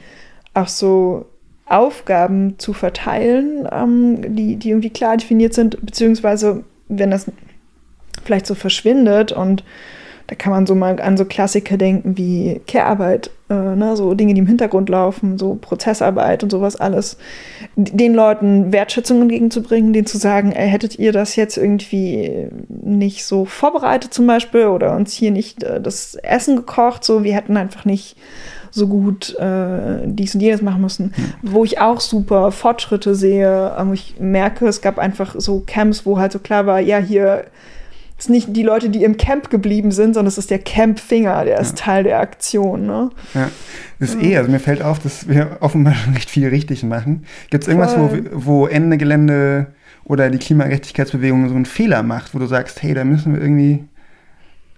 [0.55, 1.27] auch so
[1.71, 7.27] Aufgaben zu verteilen, ähm, die, die irgendwie klar definiert sind, beziehungsweise wenn das
[8.25, 9.65] vielleicht so verschwindet und
[10.31, 14.33] da kann man so mal an so Klassiker denken wie Care-Arbeit, äh, ne, so Dinge,
[14.33, 17.19] die im Hintergrund laufen, so Prozessarbeit und sowas alles,
[17.75, 23.45] den Leuten Wertschätzung entgegenzubringen, denen zu sagen, ey, hättet ihr das jetzt irgendwie nicht so
[23.45, 27.85] vorbereitet zum Beispiel oder uns hier nicht äh, das Essen gekocht, so wir hätten einfach
[27.85, 28.17] nicht
[28.71, 31.13] so gut äh, dies und jenes machen müssen,
[31.43, 33.75] wo ich auch super Fortschritte sehe.
[33.79, 37.45] Ähm, ich merke, es gab einfach so Camps, wo halt so klar war, ja, hier
[38.21, 41.59] ist nicht die Leute, die im Camp geblieben sind, sondern es ist der Campfinger, der
[41.59, 42.87] ist Teil der Aktion.
[42.87, 43.11] Ne?
[43.35, 43.51] Ja,
[43.99, 47.25] das ist eh, also mir fällt auf, dass wir offenbar schon recht viel richtig machen.
[47.49, 49.69] Gibt es irgendwas, wo, wo Ende Gelände
[50.05, 53.85] oder die Klimagerechtigkeitsbewegung so einen Fehler macht, wo du sagst, hey, da müssen wir irgendwie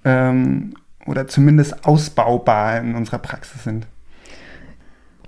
[0.05, 0.75] ähm,
[1.07, 3.87] oder zumindest ausbaubar in unserer Praxis sind?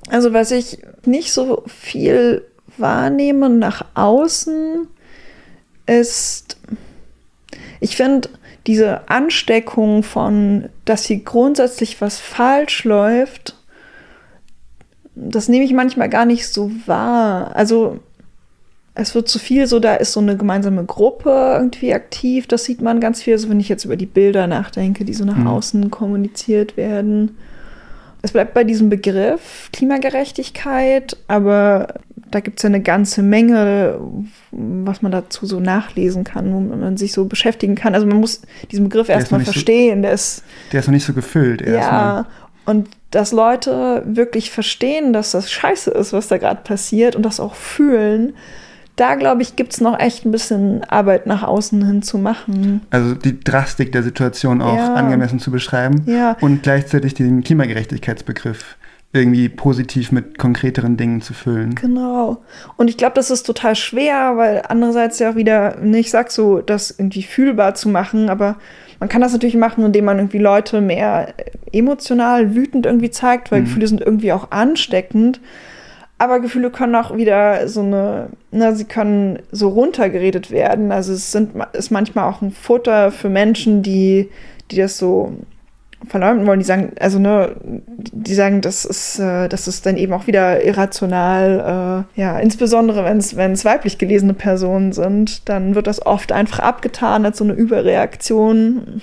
[0.09, 2.45] Also was ich nicht so viel
[2.77, 4.87] wahrnehme nach außen,
[5.87, 6.57] ist,
[7.81, 8.29] ich finde
[8.67, 13.57] diese Ansteckung von, dass hier grundsätzlich was falsch läuft,
[15.15, 17.55] das nehme ich manchmal gar nicht so wahr.
[17.55, 18.01] Also
[18.95, 22.47] es wird zu viel so, da ist so eine gemeinsame Gruppe irgendwie aktiv.
[22.47, 25.25] Das sieht man ganz viel, also wenn ich jetzt über die Bilder nachdenke, die so
[25.25, 25.47] nach Mhm.
[25.49, 27.37] außen kommuniziert werden.
[28.23, 31.95] Es bleibt bei diesem Begriff Klimagerechtigkeit, aber
[32.31, 33.99] da gibt es ja eine ganze Menge,
[34.51, 37.95] was man dazu so nachlesen kann, wo man sich so beschäftigen kann.
[37.95, 40.03] Also man muss diesen Begriff erstmal nicht so- verstehen.
[40.03, 40.43] Der ist
[40.73, 41.83] Der ist noch nicht so gefüllt erstmal.
[42.23, 42.27] ja,
[42.65, 47.39] und dass Leute wirklich verstehen, dass das scheiße ist, was da gerade passiert und das
[47.41, 48.35] auch fühlen,
[48.97, 52.83] da glaube ich, gibt es noch echt ein bisschen Arbeit nach außen hin zu machen.
[52.91, 54.95] Also die Drastik der Situation auch Ja.
[54.95, 56.37] angemessen zu beschreiben Ja.
[56.41, 58.77] und gleichzeitig den Klimagerechtigkeitsbegriff
[59.13, 61.77] irgendwie positiv mit konkreteren Dingen zu füllen.
[61.77, 62.43] Genau.
[62.77, 66.33] Und ich glaube, das ist total schwer, weil andererseits ja auch wieder, ne, ich sag
[66.33, 68.57] so, das irgendwie fühlbar zu machen, aber
[68.99, 71.33] man kann das natürlich machen, indem man irgendwie Leute mehr
[71.73, 75.41] emotional wütend irgendwie zeigt, weil Gefühle sind irgendwie auch ansteckend.
[76.19, 80.93] Aber Gefühle können auch wieder so eine, ne, sie können so runtergeredet werden.
[80.93, 84.31] Also es sind, ist manchmal auch ein Futter für Menschen, die,
[84.71, 85.33] die das so
[86.07, 86.61] verleumden wollen.
[86.61, 90.65] Die sagen, also ne, die sagen, das ist, äh, das ist dann eben auch wieder
[90.65, 92.07] irrational.
[92.17, 96.33] Äh, ja, insbesondere wenn es, wenn es weiblich gelesene Personen sind, dann wird das oft
[96.33, 99.01] einfach abgetan als so eine Überreaktion.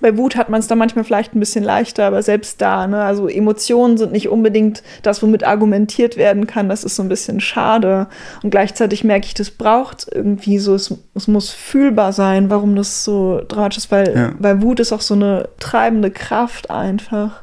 [0.00, 3.02] Bei Wut hat man es da manchmal vielleicht ein bisschen leichter, aber selbst da, ne,
[3.02, 6.68] also Emotionen sind nicht unbedingt das, womit argumentiert werden kann.
[6.68, 8.06] Das ist so ein bisschen schade.
[8.42, 13.04] Und gleichzeitig merke ich, das braucht irgendwie so, es, es muss fühlbar sein, warum das
[13.04, 14.32] so dramatisch ist, weil, Ja.
[14.38, 17.42] weil Wut ist auch so eine treibende Kraft einfach.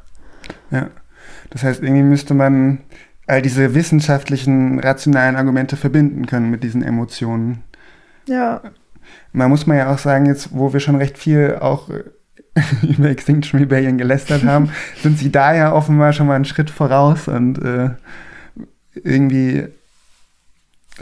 [0.71, 0.89] Ja.
[1.51, 2.79] Das heißt, irgendwie müsste man
[3.27, 7.63] all diese wissenschaftlichen, rationalen Argumente verbinden können mit diesen Emotionen.
[8.27, 8.61] Ja.
[9.33, 11.89] Man muss man ja auch sagen, jetzt, wo wir schon recht viel auch
[12.81, 14.69] über Extinction Rebellion gelästert haben,
[15.01, 17.89] sind sie da ja offenbar schon mal einen Schritt voraus und äh,
[18.95, 19.65] irgendwie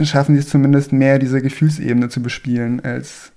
[0.02, 3.32] schaffen sie es zumindest mehr, diese Gefühlsebene zu bespielen als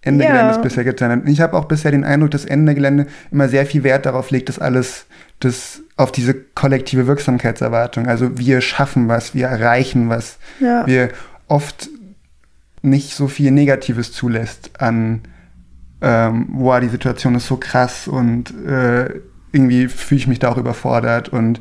[0.00, 0.30] Ende Ja.
[0.30, 1.22] Geländes bisher getan hat.
[1.22, 4.30] Und ich habe auch bisher den Eindruck, dass Ende Gelände immer sehr viel Wert darauf
[4.30, 5.06] legt, dass alles
[5.40, 10.86] das auf diese kollektive Wirksamkeitserwartung, also wir schaffen was, wir erreichen was, Ja.
[10.86, 11.10] wir
[11.48, 11.90] oft
[12.82, 15.22] nicht so viel Negatives zulässt an,
[16.00, 19.20] ähm, boah, die Situation ist so krass und äh,
[19.52, 21.60] irgendwie fühle ich mich da auch überfordert und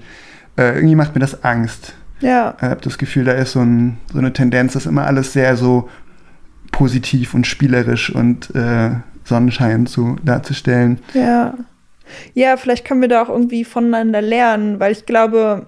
[0.57, 1.93] äh, irgendwie macht mir das Angst.
[2.19, 2.55] Ja.
[2.57, 5.55] Ich habe das Gefühl, da ist so, ein, so eine Tendenz, dass immer alles sehr
[5.57, 5.89] so
[6.71, 8.91] positiv und spielerisch und äh,
[9.23, 10.99] Sonnenschein zu, darzustellen.
[11.13, 11.55] Ja.
[12.33, 15.67] Ja, vielleicht können wir da auch irgendwie voneinander lernen, weil ich glaube,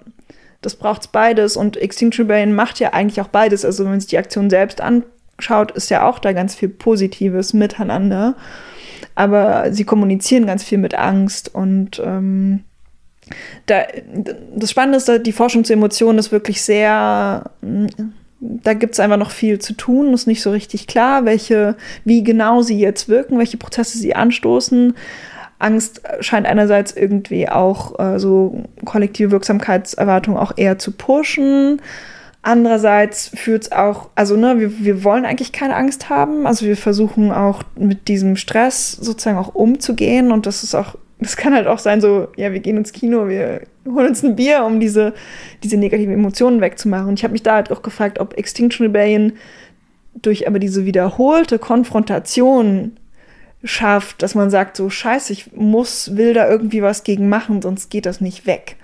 [0.62, 3.66] das braucht beides und Extinction Rebellion macht ja eigentlich auch beides.
[3.66, 4.82] Also wenn man sich die Aktion selbst
[5.38, 8.36] anschaut, ist ja auch da ganz viel Positives miteinander.
[9.16, 12.64] Aber sie kommunizieren ganz viel mit Angst und ähm,
[13.66, 13.84] da,
[14.56, 17.88] das Spannende ist, die Forschung zu Emotionen ist wirklich sehr, mm,
[18.40, 20.14] da gibt es einfach noch viel zu tun.
[20.14, 21.76] Ist nicht so richtig klar, welche,
[22.06, 24.96] wie genau sie jetzt wirken, welche Prozesse sie anstoßen.
[25.60, 31.82] Angst scheint einerseits irgendwie auch äh, so kollektive Wirksamkeitserwartungen auch eher zu pushen.
[32.48, 36.48] Andererseits führt es auch, also ne, wir, wir wollen eigentlich keine Angst haben.
[36.48, 41.36] Also wir versuchen auch mit diesem Stress sozusagen auch umzugehen und das ist auch, das
[41.36, 44.64] kann halt auch sein, so, ja, wir gehen ins Kino, wir holen uns ein Bier,
[44.64, 45.14] um diese,
[45.62, 47.10] diese negativen Emotionen wegzumachen.
[47.10, 49.34] Und ich habe mich da halt auch gefragt, ob Extinction Rebellion
[50.22, 52.96] durch aber diese wiederholte Konfrontation
[53.66, 57.90] schafft, dass man sagt, so scheiße, ich muss, will da irgendwie was gegen machen, sonst
[57.90, 58.78] geht das nicht weg.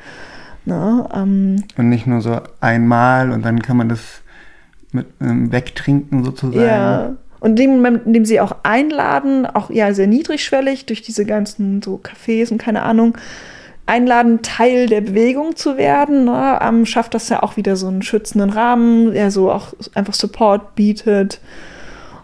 [0.66, 1.08] Ne?
[1.14, 4.22] Ähm, Und nicht nur so einmal und dann kann man das
[4.92, 6.66] mit ähm, wegtrinken sozusagen.
[6.66, 7.16] ja.
[7.40, 11.26] Und in dem Moment, in dem sie auch einladen, auch ja sehr niedrigschwellig durch diese
[11.26, 13.18] ganzen so Cafés und keine Ahnung,
[13.86, 16.58] einladen, Teil der Bewegung zu werden, ne?
[16.62, 20.76] ähm, schafft das ja auch wieder so einen schützenden Rahmen, der so auch einfach Support
[20.76, 21.42] bietet.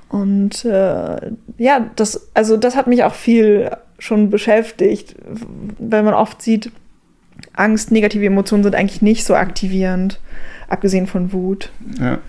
[0.07, 5.15] Und äh, ja, das, also das hat mich auch viel schon beschäftigt,
[5.77, 6.71] weil man oft sieht,
[7.53, 10.19] Angst, negative Emotionen sind eigentlich nicht so aktivierend,
[10.67, 11.71] abgesehen von Wut.
[11.99, 12.19] Ja.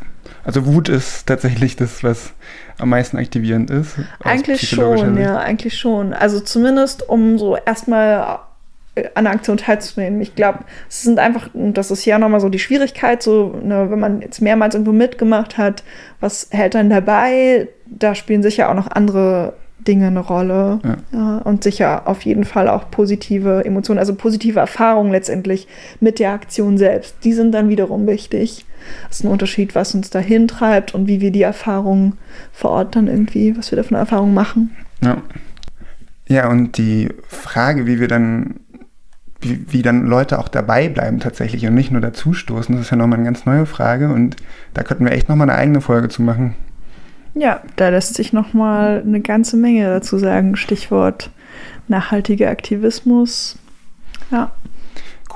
[0.45, 2.33] Also Wut ist tatsächlich das, was
[2.79, 3.97] am meisten aktivierend ist.
[4.23, 5.27] Eigentlich schon, Sicht.
[5.27, 6.13] ja, eigentlich schon.
[6.13, 8.41] Also zumindest, um so erstmal
[8.95, 10.21] äh, an der Aktion teilzunehmen.
[10.21, 13.91] Ich glaube, es sind einfach, und das ist ja nochmal so die Schwierigkeit, so, ne,
[13.91, 15.85] wenn man jetzt mehrmals irgendwo mitgemacht hat,
[16.21, 17.69] was hält dann dabei?
[17.87, 19.55] Da spielen sicher auch noch andere
[19.87, 20.81] Dinge eine Rolle.
[20.85, 20.97] Ja.
[21.13, 25.69] Ja, und sicher auf jeden Fall auch positive Emotionen, also positive Erfahrungen letztendlich
[26.01, 27.17] mit der Aktion selbst.
[27.25, 28.65] Die sind dann wiederum wichtig.
[29.09, 32.15] Das ist ein Unterschied, was uns dahin treibt und wie wir die Erfahrungen
[32.53, 34.77] vor Ort dann irgendwie, was wir da für eine Erfahrung machen.
[35.03, 35.19] Ja.
[36.29, 38.61] ja, und die Frage, wie wir dann,
[39.41, 42.97] wie, wie dann Leute auch dabei bleiben tatsächlich und nicht nur dazustoßen, das ist ja
[42.97, 44.37] nochmal eine ganz neue Frage und
[44.75, 46.55] da könnten wir echt nochmal eine eigene Folge zu machen.
[47.35, 50.57] Ja, da lässt sich noch mal eine ganze Menge dazu sagen.
[50.57, 51.31] Stichwort
[51.89, 53.57] nachhaltiger Aktivismus.
[54.31, 54.53] Ja.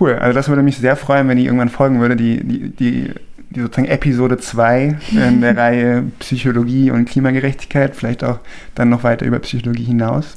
[0.01, 3.11] Cool, also das würde mich sehr freuen, wenn die irgendwann folgen würde, die, die, die,
[3.51, 8.41] die sozusagen Episode 2 in der Reihe Psychologie und Klimagerechtigkeit, vielleicht auch
[8.75, 10.37] dann noch weiter über Psychologie hinaus.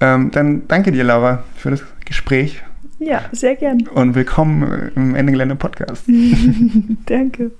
[0.00, 2.62] Ähm, dann danke dir, Laura, für das Gespräch
[2.98, 3.86] Ja, sehr gern.
[3.94, 6.04] und willkommen im Ende Gelände Podcast.
[7.06, 7.50] Danke.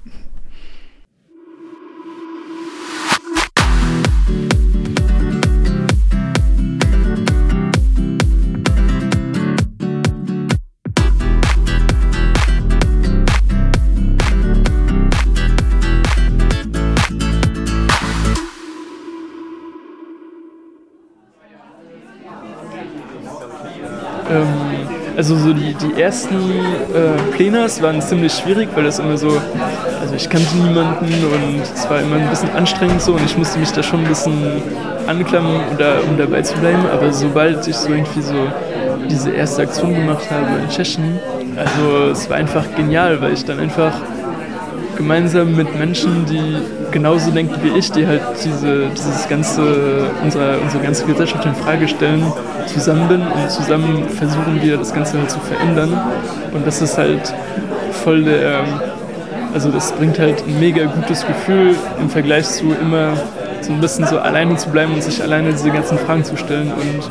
[25.22, 29.28] Also so die, die ersten äh, Pläne waren ziemlich schwierig, weil das immer so,
[30.00, 33.60] also ich kannte niemanden und es war immer ein bisschen anstrengend so und ich musste
[33.60, 34.34] mich da schon ein bisschen
[35.06, 36.84] anklammern, oder, um dabei zu bleiben.
[36.92, 38.34] Aber sobald ich so irgendwie so
[39.08, 41.20] diese erste Aktion gemacht habe in Tschechien,
[41.56, 43.92] also es war einfach genial, weil ich dann einfach
[44.96, 46.56] gemeinsam mit Menschen, die
[46.92, 51.88] genauso denken wie ich, die halt diese, dieses ganze, unsere, unsere ganze Gesellschaft in Frage
[51.88, 52.24] stellen,
[52.66, 55.98] zusammen bin und zusammen versuchen wir das Ganze halt zu verändern.
[56.52, 57.34] Und das ist halt
[58.04, 58.64] voll der,
[59.54, 63.14] also das bringt halt ein mega gutes Gefühl im Vergleich zu immer
[63.60, 66.72] so ein bisschen so alleine zu bleiben und sich alleine diese ganzen Fragen zu stellen
[66.72, 67.10] und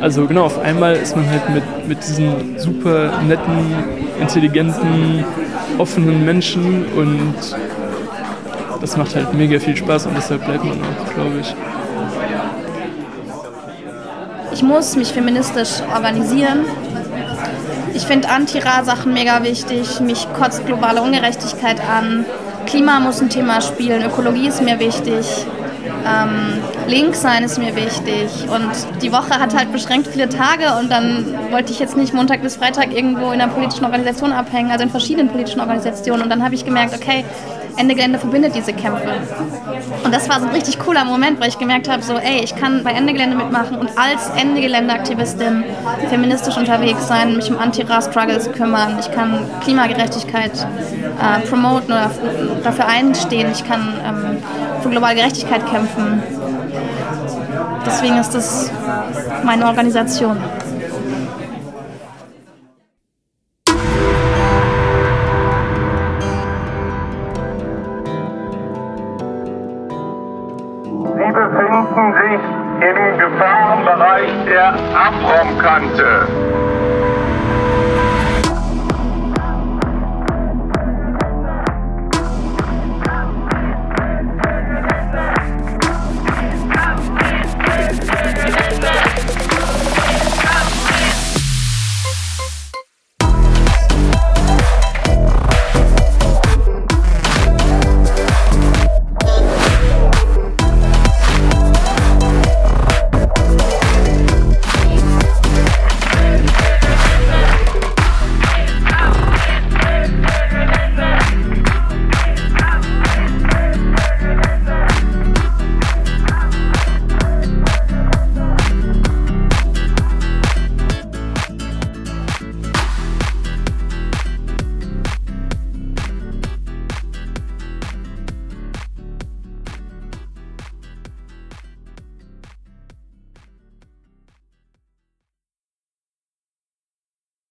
[0.00, 3.74] also genau, auf einmal ist man halt mit, mit diesen super netten,
[4.20, 5.24] intelligenten,
[5.78, 7.34] offenen Menschen und
[8.80, 11.54] das macht halt mega viel Spaß und deshalb bleibt man auch, glaube ich.
[14.52, 16.64] Ich muss mich feministisch organisieren.
[17.94, 20.00] Ich finde Anti-Ra-Sachen mega wichtig.
[20.00, 22.24] Mich kotzt globale Ungerechtigkeit an.
[22.66, 24.02] Klima muss ein Thema spielen.
[24.02, 25.46] Ökologie ist mir wichtig.
[26.06, 28.28] Ähm, links sein ist mir wichtig.
[28.48, 32.42] Und die Woche hat halt beschränkt viele Tage und dann wollte ich jetzt nicht Montag
[32.42, 36.22] bis Freitag irgendwo in einer politischen Organisation abhängen, also in verschiedenen politischen Organisationen.
[36.22, 37.24] Und dann habe ich gemerkt, okay,
[37.76, 39.08] Ende Gelände verbindet diese Kämpfe.
[40.04, 42.56] Und das war so ein richtig cooler Moment, weil ich gemerkt habe, so, ey, ich
[42.56, 45.64] kann bei Ende Gelände mitmachen und als Ende Gelände-Aktivistin
[46.08, 52.10] feministisch unterwegs sein, mich um Anti-Ra-Struggles kümmern, ich kann Klimagerechtigkeit äh, promoten oder
[52.62, 54.38] dafür einstehen, ich kann ähm,
[54.82, 56.22] für globale Gerechtigkeit kämpfen.
[57.86, 58.70] Deswegen ist das
[59.44, 60.38] meine Organisation.